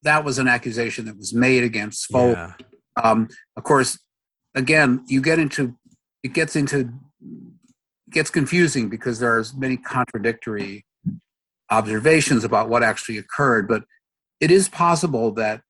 [0.04, 2.38] That was an accusation that was made against Folk.
[2.38, 2.54] Yeah.
[2.96, 3.98] Um, of course,
[4.54, 5.76] again, you get into
[6.24, 6.94] it gets into
[8.12, 10.86] gets confusing because there's many contradictory
[11.72, 13.68] observations about what actually occurred.
[13.68, 13.84] But
[14.40, 15.62] it is possible that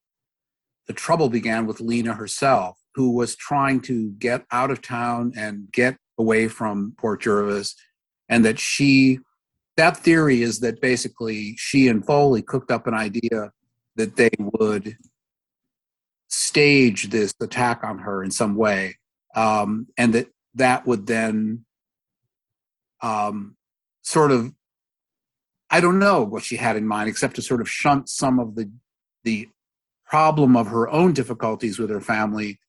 [0.87, 5.71] the trouble began with Lena herself, who was trying to get out of town and
[5.71, 7.73] get away from Port Jervis,
[8.27, 9.19] and that she
[9.77, 13.51] that theory is that basically she and Foley cooked up an idea
[13.95, 14.97] that they would
[16.27, 18.97] stage this attack on her in some way,
[19.35, 21.65] um, and that that would then
[23.01, 23.55] um,
[24.01, 24.53] sort of
[25.69, 28.55] I don't know what she had in mind, except to sort of shunt some of
[28.55, 28.69] the
[29.23, 29.49] the
[30.05, 32.59] problem of her own difficulties with her family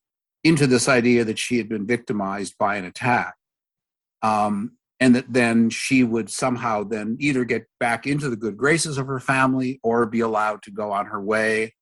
[0.43, 3.35] into this idea that she had been victimized by an attack.
[4.23, 8.99] Um, and that then she would somehow then either get back into the good graces
[8.99, 11.75] of her family or be allowed to go on her way.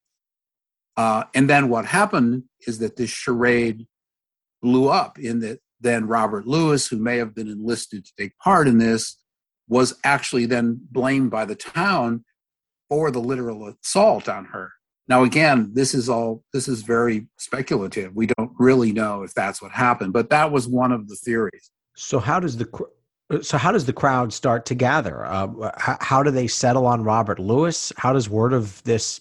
[0.97, 3.87] Uh, and then what happened is that this charade
[4.63, 8.67] blew up in that then Robert Lewis, who may have been enlisted to take part
[8.67, 9.19] in this,
[9.69, 12.25] was actually then blamed by the town
[12.89, 14.73] for the literal assault on her.
[15.07, 18.15] Now, again, this is all this is very speculative.
[18.15, 21.71] We don't really know if that's what happened, but that was one of the theories.
[21.95, 22.65] So, how does the
[23.31, 25.25] Uh, so how does the crowd start to gather?
[25.25, 27.93] Uh, how, how, do they settle on Robert Lewis?
[27.97, 29.21] How does word of this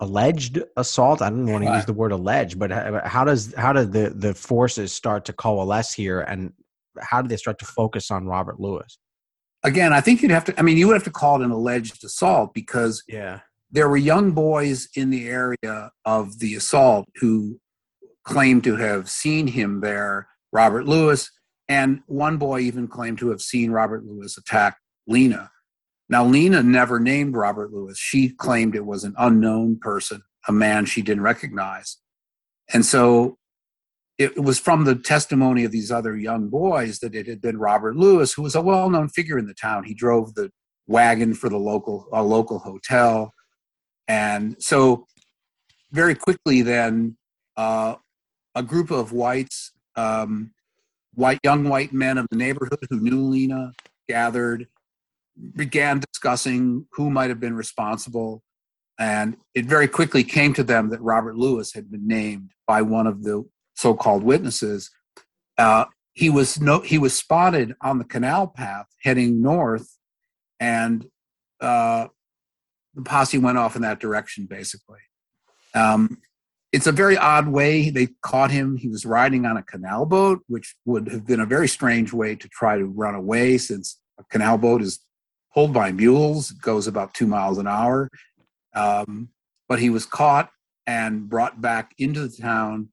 [0.00, 1.22] alleged assault.
[1.22, 3.84] I don't want to use the word alleged, but uh, uh, how does how do
[3.84, 6.52] the the forces start to coalesce here, and
[7.00, 8.98] how do they start to focus on Robert Lewis?
[9.62, 10.58] Again, I think you'd have to.
[10.58, 13.96] I mean, you would have to call it an alleged assault because yeah, there were
[13.96, 17.58] young boys in the area of the assault who
[18.24, 21.30] claimed to have seen him there, Robert Lewis,
[21.68, 25.50] and one boy even claimed to have seen Robert Lewis attack Lena.
[26.08, 27.98] Now, Lena never named Robert Lewis.
[27.98, 31.98] She claimed it was an unknown person, a man she didn't recognize.
[32.72, 33.38] And so
[34.18, 37.96] it was from the testimony of these other young boys that it had been Robert
[37.96, 39.84] Lewis, who was a well known figure in the town.
[39.84, 40.50] He drove the
[40.86, 43.32] wagon for the local, a local hotel.
[44.06, 45.06] And so,
[45.90, 47.16] very quickly, then,
[47.56, 47.96] uh,
[48.54, 50.52] a group of whites, um,
[51.14, 53.72] white young white men of the neighborhood who knew Lena,
[54.08, 54.66] gathered
[55.56, 58.42] began discussing who might have been responsible.
[58.98, 63.06] And it very quickly came to them that Robert Lewis had been named by one
[63.06, 64.90] of the so-called witnesses.
[65.58, 69.98] Uh, he was no, he was spotted on the canal path heading north,
[70.60, 71.06] and
[71.60, 72.06] uh,
[72.94, 74.46] the posse went off in that direction.
[74.46, 75.00] Basically,
[75.74, 76.18] um,
[76.74, 78.76] it's a very odd way they caught him.
[78.76, 82.34] He was riding on a canal boat, which would have been a very strange way
[82.34, 84.98] to try to run away, since a canal boat is
[85.54, 88.10] pulled by mules, goes about two miles an hour.
[88.74, 89.28] Um,
[89.68, 90.50] but he was caught
[90.84, 92.88] and brought back into the town.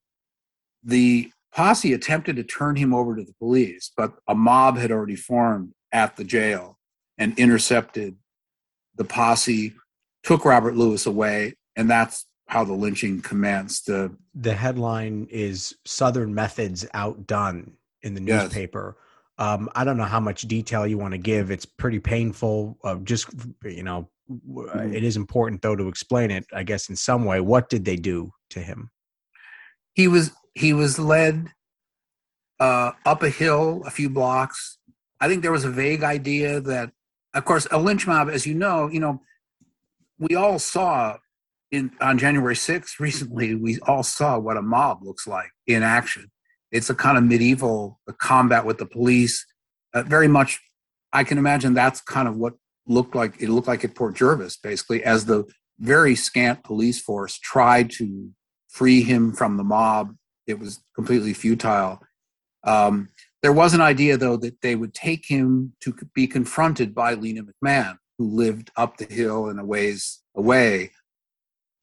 [0.84, 5.16] The posse attempted to turn him over to the police, but a mob had already
[5.16, 6.78] formed at the jail
[7.18, 8.16] and intercepted
[8.94, 9.74] the posse,
[10.22, 13.90] took Robert Lewis away, and that's how the lynching commenced.
[13.90, 18.98] Uh, the headline is Southern Methods Outdone in the newspaper.
[19.40, 19.48] Yes.
[19.48, 21.50] Um, I don't know how much detail you want to give.
[21.50, 22.78] It's pretty painful.
[22.84, 23.30] Uh, just
[23.64, 24.94] you know, mm-hmm.
[24.94, 26.46] it is important though to explain it.
[26.54, 28.92] I guess in some way, what did they do to him?
[29.94, 31.54] He was he was led
[32.60, 34.78] uh, up a hill a few blocks.
[35.22, 36.92] I think there was a vague idea that,
[37.34, 39.22] of course, a lynch mob, as you know, you know,
[40.20, 41.16] we all saw
[41.72, 43.56] in on January 6th recently.
[43.56, 46.32] We all saw what a mob looks like in action
[46.72, 49.46] it's a kind of medieval combat with the police.
[49.94, 50.60] Uh, very much,
[51.12, 52.54] I can imagine that's kind of what
[52.88, 53.42] looked like.
[53.42, 55.44] It looked like at Port Jervis, basically, as the
[55.80, 58.30] very scant police force tried to
[58.70, 60.16] free him from the mob.
[60.48, 62.02] It was completely futile.
[62.64, 63.10] Um,
[63.42, 67.42] there was an idea, though, that they would take him to be confronted by Lena
[67.44, 70.92] McMahon, who lived up the hill and a ways away,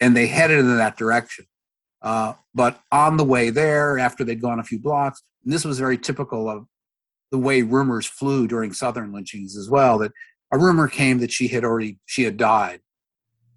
[0.00, 1.46] and they headed in that direction.
[2.00, 5.78] Uh, but on the way there, after they'd gone a few blocks, and this was
[5.78, 6.66] very typical of
[7.30, 10.12] the way rumors flew during Southern lynchings as well, that
[10.52, 12.80] a rumor came that she had already she had died,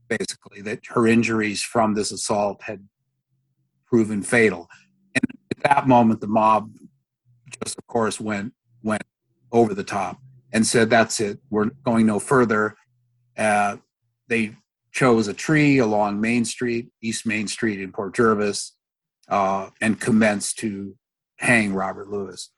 [0.09, 2.87] basically, that her injuries from this assault had
[3.85, 4.67] proven fatal.
[5.15, 6.71] And at that moment, the mob
[7.63, 9.03] just, of course, went went
[9.51, 10.17] over the top
[10.51, 11.39] and said, "That's it.
[11.49, 12.75] We're going no further."
[13.37, 13.77] Uh,
[14.27, 14.55] they
[14.91, 18.73] chose a tree along Main Street, East Main Street in Port Jervis,
[19.29, 20.95] uh, and commenced to
[21.37, 22.49] hang Robert Lewis.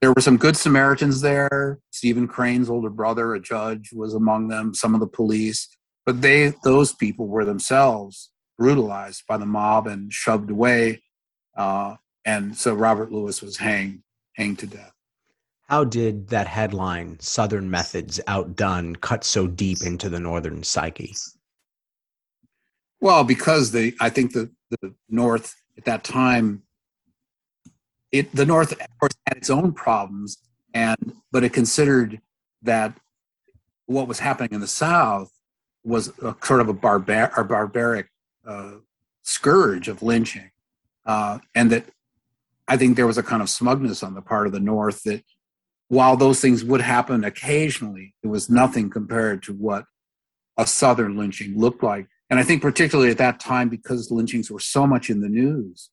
[0.00, 1.78] There were some good Samaritans there.
[1.90, 4.74] Stephen Crane's older brother, a judge, was among them.
[4.74, 5.68] Some of the police,
[6.04, 11.02] but they those people were themselves brutalized by the mob and shoved away.
[11.56, 14.02] Uh, and so Robert Lewis was hanged
[14.34, 14.92] hanged to death.
[15.68, 21.14] How did that headline, Southern Methods Outdone, cut so deep into the Northern psyche?
[23.00, 26.62] Well, because the I think the the North at that time,
[28.10, 30.38] it the North of course had its own problems,
[30.72, 32.20] and but it considered
[32.62, 32.94] that
[33.86, 35.30] what was happening in the South
[35.84, 38.08] was a, sort of a, barbar- a barbaric
[38.44, 38.72] uh,
[39.22, 40.50] scourge of lynching,
[41.04, 41.84] uh, and that
[42.66, 45.22] I think there was a kind of smugness on the part of the North that
[45.88, 49.84] while those things would happen occasionally, it was nothing compared to what
[50.56, 54.60] a Southern lynching looked like and I think particularly at that time because lynchings were
[54.60, 55.90] so much in the news.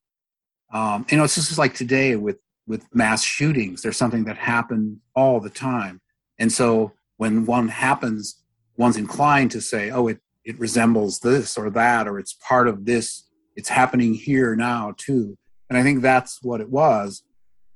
[0.72, 3.82] Um, you know, it's just like today with with mass shootings.
[3.82, 6.02] There's something that happens all the time,
[6.40, 8.42] and so when one happens,
[8.78, 12.86] one's inclined to say, "Oh, it it resembles this or that, or it's part of
[12.86, 13.30] this.
[13.56, 15.38] It's happening here now too."
[15.70, 17.24] And I think that's what it was.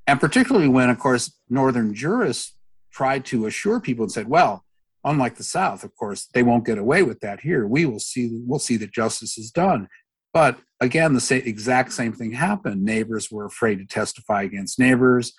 [0.07, 2.55] And particularly when, of course, northern jurists
[2.91, 4.65] tried to assure people and said, "Well,
[5.07, 7.65] unlike the South, of course, they won't get away with that here.
[7.65, 9.87] We will see we'll see that justice is done.
[10.33, 12.83] But again, the same, exact same thing happened.
[12.83, 15.33] Neighbors were afraid to testify against neighbors.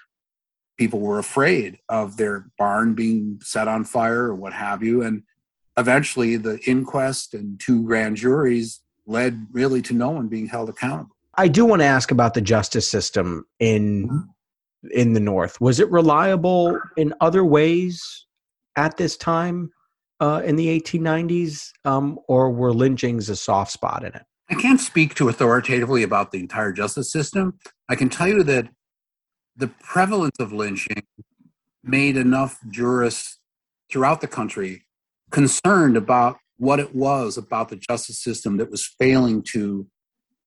[0.79, 5.03] People were afraid of their barn being set on fire or what have you.
[5.03, 5.23] And
[5.77, 11.15] eventually, the inquest and two grand juries led really to no one being held accountable.
[11.37, 14.89] I do want to ask about the justice system in mm-hmm.
[14.93, 15.61] in the North.
[15.61, 18.27] Was it reliable in other ways
[18.79, 19.71] at this time
[20.21, 24.23] uh, in the 1890s, um, or were lynchings a soft spot in it?
[24.51, 27.59] I can't speak too authoritatively about the entire justice system.
[27.89, 28.69] I can tell you that
[29.57, 31.03] the prevalence of lynching
[31.83, 33.41] made enough jurists
[33.91, 34.87] throughout the country
[35.31, 39.87] concerned about what it was about the justice system that was failing to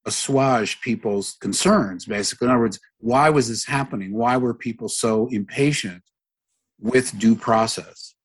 [0.06, 2.46] assuage people's concerns, basically.
[2.46, 4.14] In other words, why was this happening?
[4.14, 6.02] Why were people so impatient
[6.80, 8.16] with due process?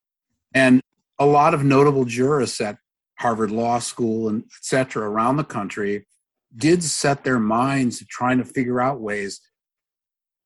[0.57, 0.81] And
[1.19, 2.79] a lot of notable jurists at
[3.19, 6.07] Harvard Law School and et cetera around the country
[6.57, 9.43] did set their minds to trying to figure out ways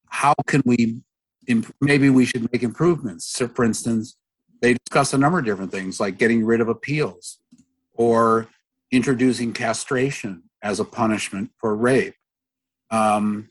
[0.08, 1.00] how can we
[1.46, 3.24] imp- maybe we should make improvements.
[3.26, 4.16] So for instance
[4.60, 7.38] they discussed a number of different things like getting rid of appeals
[7.94, 8.48] or
[8.90, 12.14] introducing castration as a punishment for rape.
[12.90, 13.50] Um,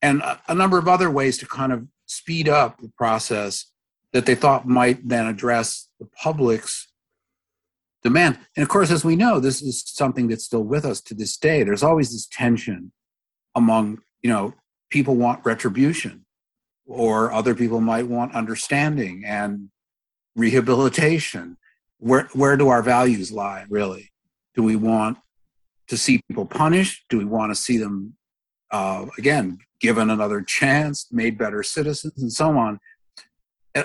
[0.00, 3.66] and a, a number of other ways to kind of speed up the process
[4.14, 6.88] that they thought might then address the public's
[8.02, 8.38] demand.
[8.56, 11.36] And of course, as we know, this is something that's still with us to this
[11.36, 11.62] day.
[11.62, 12.92] There's always this tension
[13.54, 14.54] among, you know,
[14.90, 16.24] people want retribution,
[16.86, 19.68] or other people might want understanding and
[20.36, 21.56] rehabilitation.
[21.98, 24.12] Where where do our values lie, really?
[24.54, 25.18] Do we want
[25.88, 27.04] to see people punished?
[27.08, 28.14] Do we want to see them
[28.70, 32.78] uh, again given another chance, made better citizens, and so on?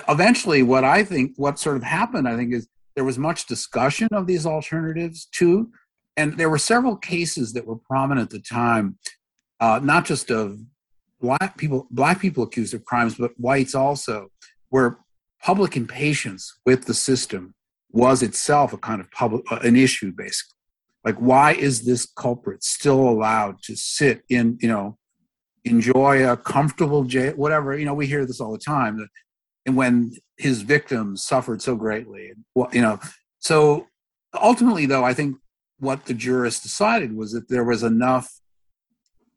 [0.08, 4.08] Eventually, what I think, what sort of happened, I think, is there was much discussion
[4.12, 5.70] of these alternatives too,
[6.16, 8.98] and there were several cases that were prominent at the time,
[9.60, 10.60] uh, not just of
[11.20, 14.30] black people, black people accused of crimes, but whites also,
[14.68, 14.98] where
[15.42, 17.54] public impatience with the system
[17.90, 20.56] was itself a kind of public uh, an issue, basically.
[21.04, 24.96] Like, why is this culprit still allowed to sit in, you know,
[25.64, 27.76] enjoy a comfortable jail, whatever?
[27.76, 28.98] You know, we hear this all the time.
[28.98, 29.08] That,
[29.66, 32.32] when his victims suffered so greatly.
[32.72, 33.00] You know,
[33.38, 33.86] so
[34.34, 35.36] ultimately, though, I think
[35.78, 38.28] what the jurists decided was that there was enough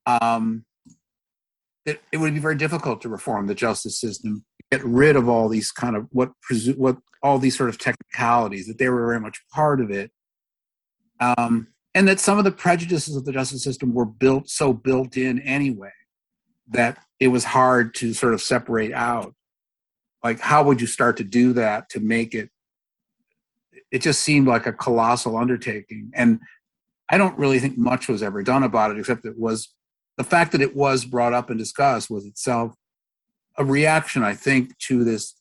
[0.05, 0.65] um,
[1.85, 5.49] that it would be very difficult to reform the justice system, get rid of all
[5.49, 6.31] these kind of what
[6.75, 10.11] what all these sort of technicalities that they were very much part of it,
[11.19, 15.17] um, and that some of the prejudices of the justice system were built so built
[15.17, 15.91] in anyway
[16.69, 19.33] that it was hard to sort of separate out
[20.23, 22.49] like how would you start to do that to make it
[23.91, 26.11] it just seemed like a colossal undertaking.
[26.13, 26.39] And
[27.09, 29.73] i don't really think much was ever done about it except it was
[30.17, 32.73] the fact that it was brought up and discussed was itself
[33.57, 35.35] a reaction i think to this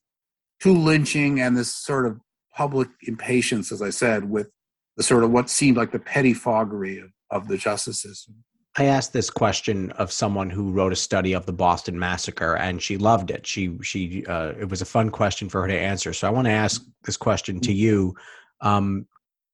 [0.61, 2.21] to lynching and this sort of
[2.55, 4.49] public impatience as i said with
[4.97, 8.37] the sort of what seemed like the pettifoggery of, of the justice system
[8.79, 12.83] I asked this question of someone who wrote a study of the Boston Massacre, and
[12.83, 13.47] she loved it.
[13.47, 16.13] She she uh, it was a fun question for her to answer.
[16.13, 18.15] So I want to ask this question to you,
[18.61, 19.07] um,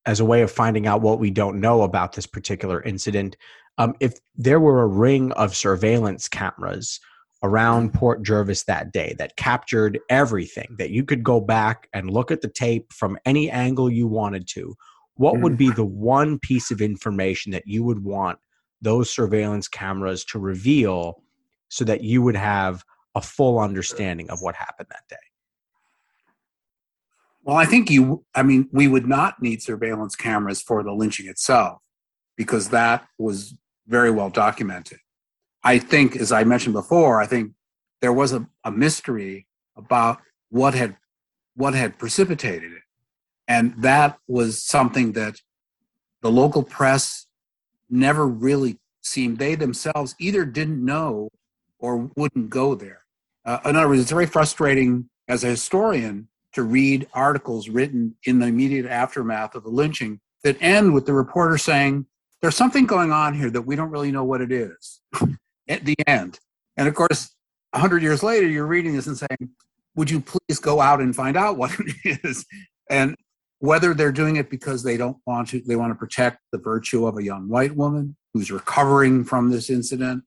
[0.07, 3.37] as a way of finding out what we don't know about this particular incident.
[3.79, 7.01] Um, if there were a ring of surveillance cameras
[7.43, 12.31] around Port Jervis that day that captured everything, that you could go back and look
[12.31, 14.75] at the tape from any angle you wanted to,
[15.15, 15.59] what would mm.
[15.59, 18.39] be the one piece of information that you would want?
[18.83, 21.23] Those surveillance cameras to reveal
[21.69, 25.17] so that you would have a full understanding of what happened that day?
[27.45, 31.27] Well, I think you, I mean, we would not need surveillance cameras for the lynching
[31.27, 31.81] itself
[32.37, 33.55] because that was
[33.87, 34.99] very well documented.
[35.65, 37.53] I think, as I mentioned before, I think
[38.01, 40.19] there was a, a mystery about
[40.51, 40.97] what had
[41.55, 42.83] what had precipitated it.
[43.47, 45.37] And that was something that
[46.23, 47.27] the local press
[47.93, 51.29] never really seemed they themselves either didn't know
[51.79, 53.05] or wouldn't go there.
[53.45, 58.39] Uh, in other words, it's very frustrating as a historian to read articles written in
[58.39, 62.07] the immediate aftermath of the lynching that end with the reporter saying,
[62.41, 65.01] There's something going on here that we don't really know what it is
[65.69, 66.39] at the end.
[66.77, 67.35] And of course,
[67.71, 69.51] 100 years later, you're reading this and saying,
[69.97, 71.73] Would you please go out and find out what
[72.05, 72.45] it is?
[72.91, 73.17] And
[73.63, 77.07] whether they're doing it because they don't want to they want to protect the virtue
[77.07, 80.25] of a young white woman who's recovering from this incident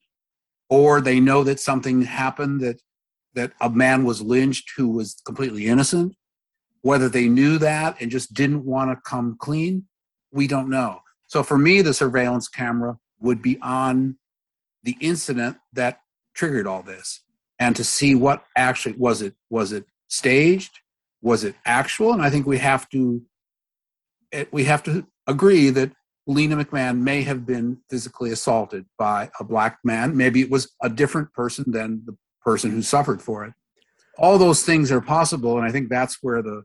[0.70, 2.80] or they know that something happened that
[3.34, 6.16] that a man was lynched who was completely innocent
[6.80, 9.84] whether they knew that and just didn't want to come clean
[10.32, 11.00] we don't know.
[11.26, 14.16] So for me the surveillance camera would be on
[14.82, 16.00] the incident that
[16.34, 17.20] triggered all this
[17.58, 20.80] and to see what actually was it was it staged
[21.26, 22.12] was it actual?
[22.12, 23.20] And I think we have to
[24.30, 25.90] eh, we have to agree that
[26.28, 30.16] Lena McMahon may have been physically assaulted by a black man.
[30.16, 33.54] Maybe it was a different person than the person who suffered for it.
[34.18, 36.62] All those things are possible, and I think that's where the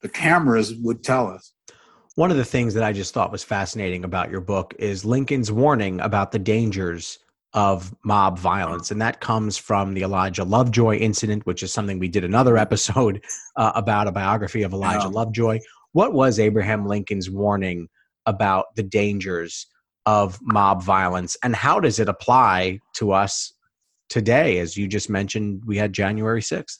[0.00, 1.52] the cameras would tell us.
[2.14, 5.52] One of the things that I just thought was fascinating about your book is Lincoln's
[5.52, 7.18] warning about the dangers
[7.54, 8.90] of mob violence.
[8.90, 13.22] And that comes from the Elijah Lovejoy incident, which is something we did another episode
[13.56, 15.08] uh, about a biography of Elijah.
[15.08, 15.58] Lovejoy.
[15.92, 17.88] What was Abraham Lincoln's warning
[18.24, 19.66] about the dangers
[20.06, 23.52] of mob violence and how does it apply to us
[24.08, 24.58] today?
[24.58, 26.78] As you just mentioned, we had January 6th.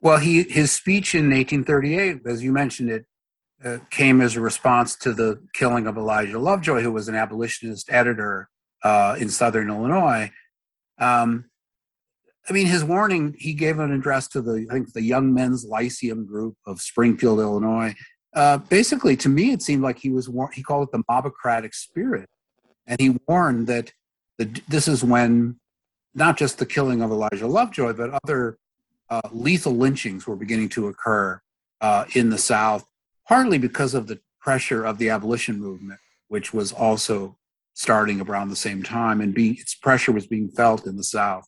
[0.00, 3.06] Well, he his speech in 1838, as you mentioned it,
[3.64, 7.90] uh, came as a response to the killing of Elijah Lovejoy, who was an abolitionist
[7.90, 8.48] editor
[8.82, 10.30] uh, in Southern Illinois.
[10.98, 11.44] Um,
[12.48, 15.64] I mean, his warning, he gave an address to the, I think, the Young Men's
[15.64, 17.94] Lyceum group of Springfield, Illinois.
[18.34, 21.74] Uh, basically, to me, it seemed like he was, war- he called it the mobocratic
[21.74, 22.28] spirit.
[22.86, 23.92] And he warned that
[24.38, 25.60] the, this is when
[26.14, 28.58] not just the killing of Elijah Lovejoy, but other
[29.10, 31.40] uh, lethal lynchings were beginning to occur
[31.80, 32.86] uh, in the South,
[33.26, 37.36] partly because of the pressure of the abolition movement, which was also
[37.78, 41.46] starting around the same time, and being its pressure was being felt in the South.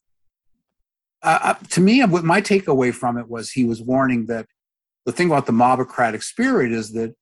[1.22, 4.46] Uh, to me, what my takeaway from it was he was warning that
[5.06, 7.16] the thing about the mobocratic spirit is that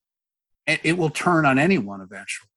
[0.67, 2.49] it will turn on anyone eventually.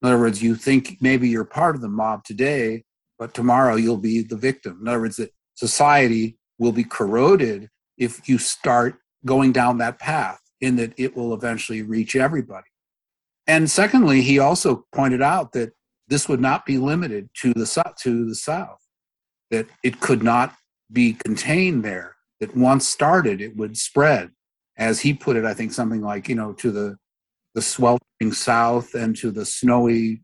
[0.00, 2.84] In other words, you think maybe you're part of the mob today,
[3.18, 4.78] but tomorrow you'll be the victim.
[4.80, 8.96] In other words, that society will be corroded if you start
[9.26, 12.66] going down that path, in that it will eventually reach everybody.
[13.46, 15.72] And secondly, he also pointed out that
[16.08, 18.80] this would not be limited to the to the south
[19.50, 20.54] that it could not
[20.92, 24.30] be contained there that once started it would spread
[24.76, 26.96] as he put it i think something like you know to the
[27.54, 30.20] the sweltering south and to the snowy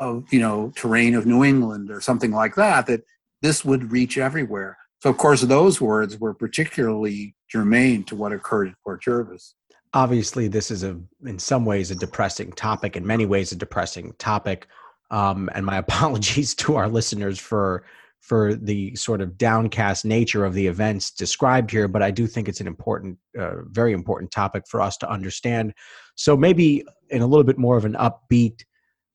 [0.00, 3.02] of you know terrain of new england or something like that that
[3.44, 4.78] this would reach everywhere.
[5.02, 9.54] So of course those words were particularly germane to what occurred at port jervis.
[9.92, 14.14] Obviously this is a in some ways a depressing topic in many ways a depressing
[14.18, 14.66] topic
[15.10, 17.84] um, and my apologies to our listeners for
[18.20, 22.48] for the sort of downcast nature of the events described here but i do think
[22.48, 25.74] it's an important uh, very important topic for us to understand.
[26.16, 28.62] So maybe in a little bit more of an upbeat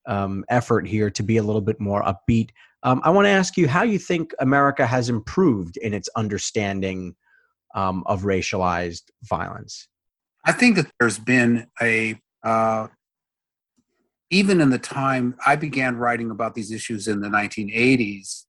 [0.06, 2.50] um, effort here to be a little bit more upbeat
[2.82, 7.14] um, i want to ask you how you think america has improved in its understanding
[7.74, 9.88] um, of racialized violence.
[10.44, 12.88] I think that there's been a uh,
[14.30, 18.44] even in the time I began writing about these issues in the 1980s,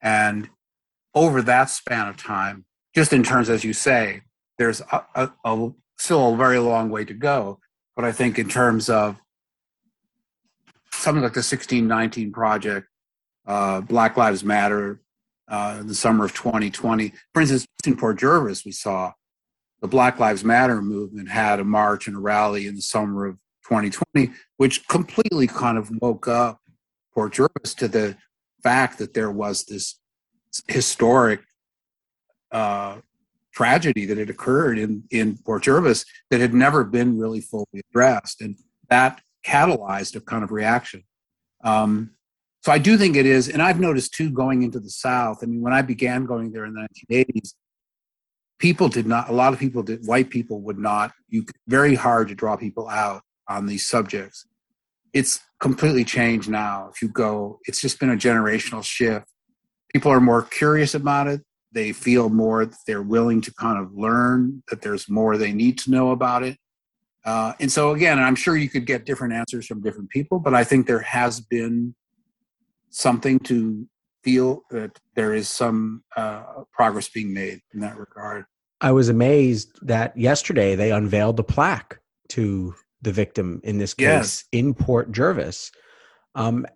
[0.00, 0.48] and
[1.14, 2.64] over that span of time,
[2.94, 4.22] just in terms, as you say,
[4.56, 7.60] there's a, a, a, still a very long way to go.
[7.94, 9.16] But I think in terms of
[10.92, 12.88] something like the 1619 Project,
[13.46, 15.00] uh, Black Lives Matter,
[15.48, 19.12] uh, in the summer of 2020, for instance, in Port Jervis, we saw
[19.80, 23.36] the Black Lives Matter movement had a march and a rally in the summer of
[23.68, 26.60] 2020, which completely kind of woke up
[27.14, 28.16] Port Jervis to the
[28.62, 29.98] fact that there was this
[30.66, 31.40] historic
[32.52, 32.98] uh,
[33.54, 38.40] tragedy that had occurred in, in Port Jervis that had never been really fully addressed.
[38.40, 38.56] And
[38.90, 41.04] that catalyzed a kind of reaction.
[41.64, 42.10] Um,
[42.62, 45.38] so I do think it is, and I've noticed too going into the South.
[45.42, 47.54] I mean, when I began going there in the 1980s,
[48.58, 49.28] people did not.
[49.28, 50.04] A lot of people did.
[50.04, 51.12] White people would not.
[51.28, 54.46] You very hard to draw people out on these subjects.
[55.12, 56.90] It's completely changed now.
[56.92, 59.26] If you go, it's just been a generational shift.
[59.92, 61.42] People are more curious about it.
[61.72, 65.78] They feel more that they're willing to kind of learn that there's more they need
[65.78, 66.56] to know about it.
[67.24, 70.54] Uh, and so, again, I'm sure you could get different answers from different people, but
[70.54, 71.94] I think there has been
[72.90, 73.86] something to
[74.22, 76.42] feel that there is some uh,
[76.72, 78.44] progress being made in that regard.
[78.80, 84.06] I was amazed that yesterday they unveiled the plaque to the victim in this case
[84.06, 84.44] yes.
[84.52, 85.70] in Port Jervis.
[86.34, 86.66] Um,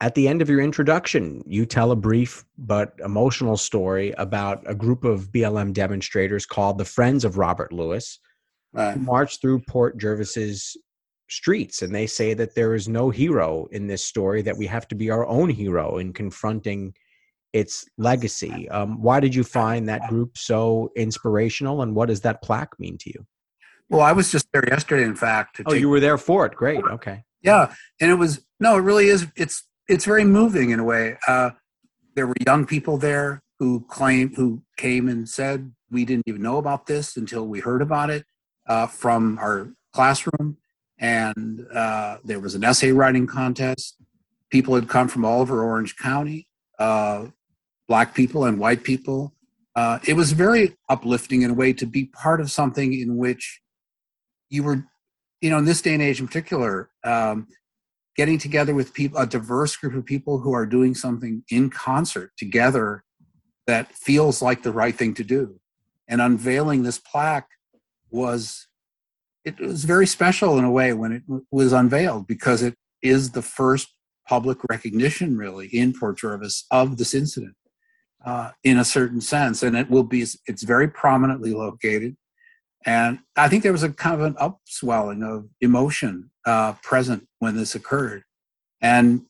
[0.00, 4.74] at the end of your introduction, you tell a brief but emotional story about a
[4.74, 8.20] group of BLM demonstrators called the Friends of Robert Lewis
[8.72, 8.94] right.
[8.94, 10.76] who marched through Port Jervis's
[11.28, 11.82] streets.
[11.82, 14.94] And they say that there is no hero in this story, that we have to
[14.94, 16.94] be our own hero in confronting
[17.52, 18.68] its legacy.
[18.70, 22.98] Um, why did you find that group so inspirational, and what does that plaque mean
[22.98, 23.26] to you?
[23.90, 25.60] Well, I was just there yesterday, in fact.
[25.64, 26.54] oh, you were there for it.
[26.54, 26.82] Great.
[26.84, 27.24] Okay.
[27.42, 29.26] Yeah, and it was no, it really is.
[29.36, 31.16] It's it's very moving in a way.
[31.26, 31.50] Uh,
[32.14, 36.58] there were young people there who claim who came and said we didn't even know
[36.58, 38.24] about this until we heard about it
[38.66, 40.58] uh, from our classroom,
[40.98, 43.96] and uh, there was an essay writing contest.
[44.50, 47.26] People had come from all over Orange County, uh,
[47.86, 49.32] black people and white people.
[49.74, 53.60] Uh, it was very uplifting in a way to be part of something in which
[54.50, 54.84] you were,
[55.40, 57.46] you know, in this day and age in particular, um,
[58.16, 62.32] getting together with people, a diverse group of people who are doing something in concert
[62.36, 63.04] together
[63.66, 65.60] that feels like the right thing to do.
[66.08, 67.48] And unveiling this plaque
[68.10, 68.66] was
[69.44, 73.42] it was very special in a way when it was unveiled because it is the
[73.42, 73.88] first
[74.26, 77.54] public recognition really in Port Jervis of this incident
[78.24, 82.16] uh, in a certain sense and it will be it's very prominently located
[82.86, 87.56] and I think there was a kind of an upswelling of emotion uh, present when
[87.56, 88.22] this occurred.
[88.80, 89.26] And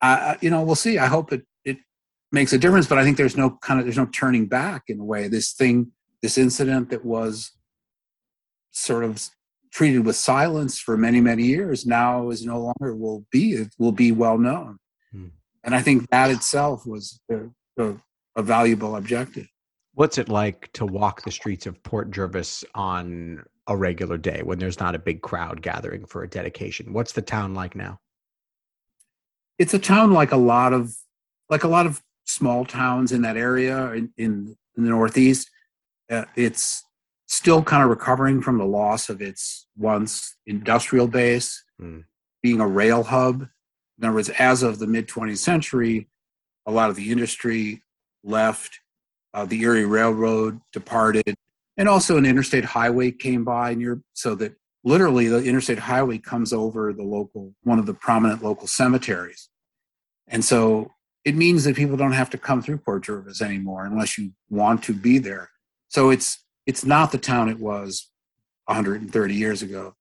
[0.00, 0.98] I, you know we'll see.
[0.98, 1.78] I hope it it
[2.30, 5.00] makes a difference but I think there's no kind of there's no turning back in
[5.00, 5.28] a way.
[5.28, 5.92] This thing
[6.22, 7.52] this incident that was
[8.70, 9.22] sort of
[9.72, 13.92] treated with silence for many many years now is no longer will be it will
[13.92, 14.78] be well known.
[15.12, 15.28] Hmm.
[15.62, 17.94] and i think that itself was a, a,
[18.36, 19.48] a, valuable objective
[19.94, 24.58] what's it like to walk the streets of port jervis on a regular day when
[24.58, 27.98] there's not a big crowd gathering for a dedication what's the town like now
[29.58, 30.94] it's a town like a lot of
[31.48, 35.50] like a lot of small towns in that area in, in, in the northeast
[36.10, 36.84] uh, it's
[37.26, 42.04] still kind of recovering from the loss of its once industrial base, mm.
[42.42, 43.42] being a rail hub.
[43.98, 46.08] In other words, as of the mid 20th century,
[46.66, 47.82] a lot of the industry
[48.22, 48.80] left,
[49.34, 51.34] uh, the Erie Railroad departed,
[51.76, 54.54] and also an interstate highway came by near, so that
[54.84, 59.48] literally the interstate highway comes over the local, one of the prominent local cemeteries.
[60.28, 60.92] And so
[61.24, 64.82] it means that people don't have to come through Port Jervis anymore unless you want
[64.84, 65.50] to be there.
[65.88, 68.10] So it's it's not the town it was
[68.66, 69.94] 130 years ago.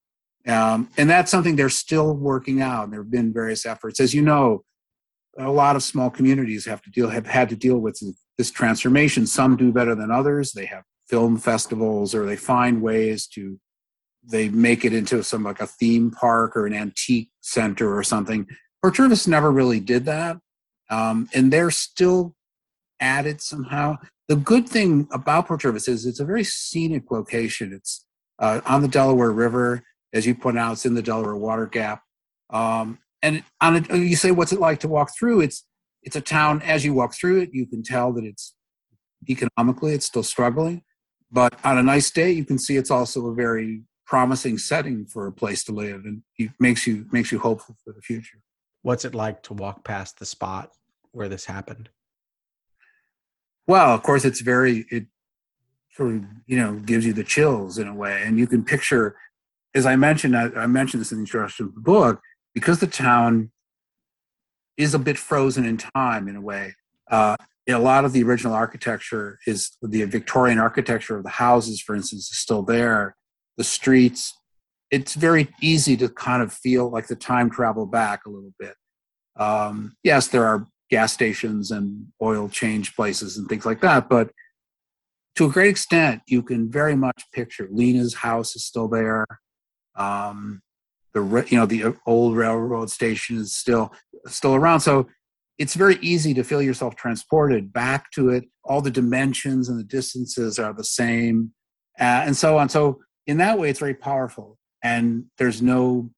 [0.47, 2.89] Um, and that's something they're still working out.
[2.89, 3.99] There have been various efforts.
[3.99, 4.63] As you know,
[5.37, 8.01] a lot of small communities have to deal have had to deal with
[8.37, 9.25] this transformation.
[9.25, 10.51] Some do better than others.
[10.53, 13.59] They have film festivals or they find ways to
[14.25, 18.47] they make it into some like a theme park or an antique center or something.
[18.81, 20.37] Port Jervis never really did that.
[20.89, 22.35] Um, and they're still
[23.01, 27.73] at it somehow the good thing about Port Jervis is it's a very scenic location.
[27.73, 28.05] It's
[28.39, 32.01] uh, on the Delaware River, as you point out, it's in the Delaware Water Gap.
[32.49, 35.41] Um, and on a, you say, what's it like to walk through?
[35.41, 35.65] It's
[36.03, 36.61] it's a town.
[36.61, 38.53] As you walk through it, you can tell that it's
[39.27, 40.83] economically it's still struggling,
[41.31, 45.25] but on a nice day, you can see it's also a very promising setting for
[45.25, 48.39] a place to live, and it makes you makes you hopeful for the future.
[48.81, 50.71] What's it like to walk past the spot
[51.13, 51.89] where this happened?
[53.65, 55.05] Well, of course, it's very it
[55.95, 59.15] sort of you know gives you the chills in a way, and you can picture,
[59.73, 62.21] as I mentioned, I, I mentioned this in the introduction of the book,
[62.53, 63.51] because the town
[64.77, 66.75] is a bit frozen in time in a way.
[67.09, 67.35] Uh,
[67.69, 72.29] a lot of the original architecture is the Victorian architecture of the houses, for instance,
[72.29, 73.15] is still there.
[73.57, 74.33] The streets,
[74.91, 78.75] it's very easy to kind of feel like the time travel back a little bit.
[79.37, 84.09] Um, yes, there are gas stations and oil change places and things like that.
[84.09, 84.31] But
[85.35, 89.25] to a great extent, you can very much picture Lena's house is still there.
[89.95, 90.61] Um,
[91.13, 93.93] the you know the old railroad station is still
[94.27, 94.81] still around.
[94.81, 95.07] So
[95.57, 98.45] it's very easy to feel yourself transported back to it.
[98.63, 101.51] All the dimensions and the distances are the same,
[101.99, 102.69] uh, and so on.
[102.69, 106.09] So in that way, it's very powerful, and there's no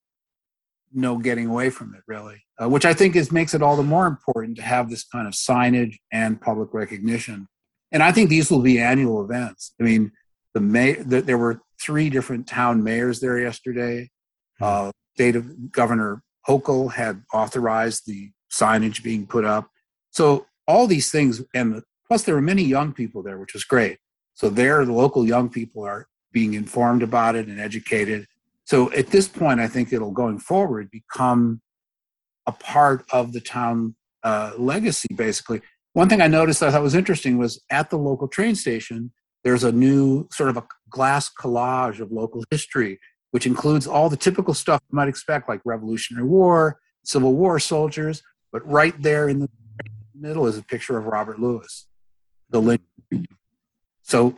[0.93, 3.83] no getting away from it really uh, which i think is makes it all the
[3.83, 7.49] more important to have this kind of signage and public recognition
[7.91, 10.09] and i think these will be annual events i mean
[10.53, 14.09] the may the, there were three different town mayors there yesterday.
[14.61, 19.69] Uh, state of governor hochul had authorized the signage being put up.
[20.11, 23.97] So all these things and plus there were many young people there which was great.
[24.33, 28.27] So there the local young people are being informed about it and educated.
[28.65, 31.61] So at this point, I think it'll going forward become
[32.45, 35.61] a part of the town uh, legacy, basically.
[35.93, 39.11] One thing I noticed that I thought was interesting was at the local train station,
[39.43, 42.99] there's a new sort of a glass collage of local history,
[43.35, 48.23] which includes all the typical stuff you might expect, like Revolutionary War, Civil War soldiers.
[48.53, 49.49] But right there in the
[50.17, 51.85] middle is a picture of Robert Lewis,
[52.49, 53.27] the Lincoln.
[54.03, 54.37] So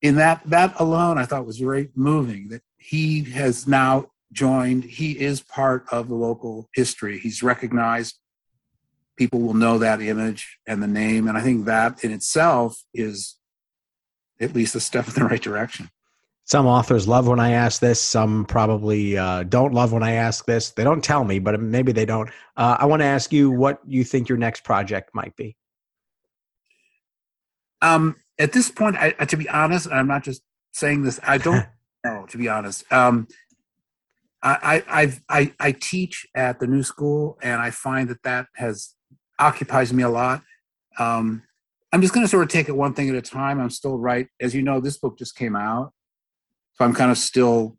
[0.00, 2.48] in that that alone, I thought was very moving.
[2.48, 7.18] That he has now joined, he is part of the local history.
[7.18, 8.20] He's recognized.
[9.18, 11.28] People will know that image and the name.
[11.28, 13.36] And I think that in itself is
[14.40, 15.90] at least a step in the right direction.
[16.50, 18.00] Some authors love when I ask this.
[18.00, 20.70] Some probably uh, don't love when I ask this.
[20.70, 22.28] They don't tell me, but maybe they don't.
[22.56, 25.56] Uh, I want to ask you what you think your next project might be.
[27.82, 30.42] Um, at this point, I, to be honest, I'm not just
[30.72, 31.20] saying this.
[31.22, 31.66] I don't
[32.04, 32.82] know, to be honest.
[32.92, 33.28] Um,
[34.42, 38.96] I, I, I, I teach at the new school, and I find that that has
[39.38, 40.42] occupies me a lot.
[40.98, 41.44] Um,
[41.92, 43.60] I'm just going to sort of take it one thing at a time.
[43.60, 45.92] I'm still right, as you know, this book just came out,
[46.80, 47.76] so I'm kind of still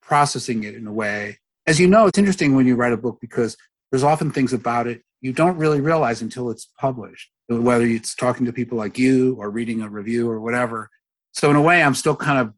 [0.00, 1.38] processing it in a way.
[1.66, 3.56] As you know, it's interesting when you write a book because
[3.90, 8.44] there's often things about it you don't really realize until it's published, whether it's talking
[8.44, 10.90] to people like you or reading a review or whatever.
[11.30, 12.52] So in a way, I'm still kind of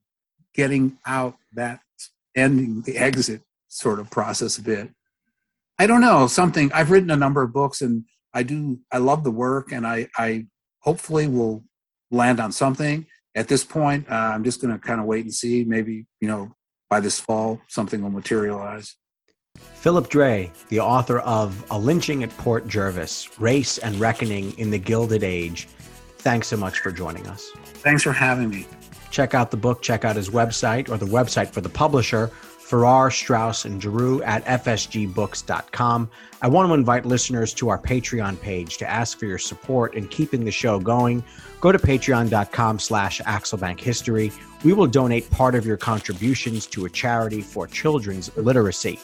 [0.54, 1.80] getting out that
[2.34, 4.90] ending the exit sort of process a bit.
[5.78, 6.72] I don't know something.
[6.72, 8.80] I've written a number of books, and I do.
[8.90, 10.46] I love the work, and I, I
[10.80, 11.64] hopefully will
[12.10, 13.06] land on something.
[13.34, 15.64] At this point, uh, I'm just going to kind of wait and see.
[15.64, 16.52] Maybe you know
[16.90, 18.96] by this fall something will materialize.
[19.56, 24.78] Philip Dray, the author of A Lynching at Port Jervis Race and Reckoning in the
[24.78, 25.66] Gilded Age,
[26.18, 27.50] thanks so much for joining us.
[27.54, 28.66] Thanks for having me.
[29.10, 32.30] Check out the book, check out his website or the website for the publisher,
[32.74, 36.10] Farrar, Straus, and Giroux at fsgbooks.com.
[36.42, 40.08] I want to invite listeners to our Patreon page to ask for your support in
[40.08, 41.22] keeping the show going.
[41.60, 44.32] Go to patreon.com slash axelbankhistory.
[44.64, 48.98] We will donate part of your contributions to a charity for children's literacy.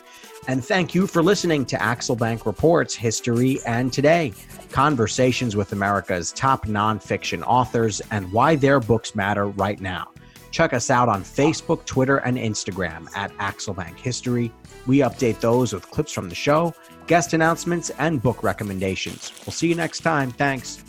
[0.49, 4.33] And thank you for listening to Axel Bank Reports History and Today
[4.73, 10.10] conversations with America's top nonfiction authors and why their books matter right now.
[10.51, 14.53] Check us out on Facebook, Twitter, and Instagram at Axel Bank History.
[14.87, 16.75] We update those with clips from the show,
[17.07, 19.33] guest announcements, and book recommendations.
[19.47, 20.31] We'll see you next time.
[20.33, 20.83] Thanks.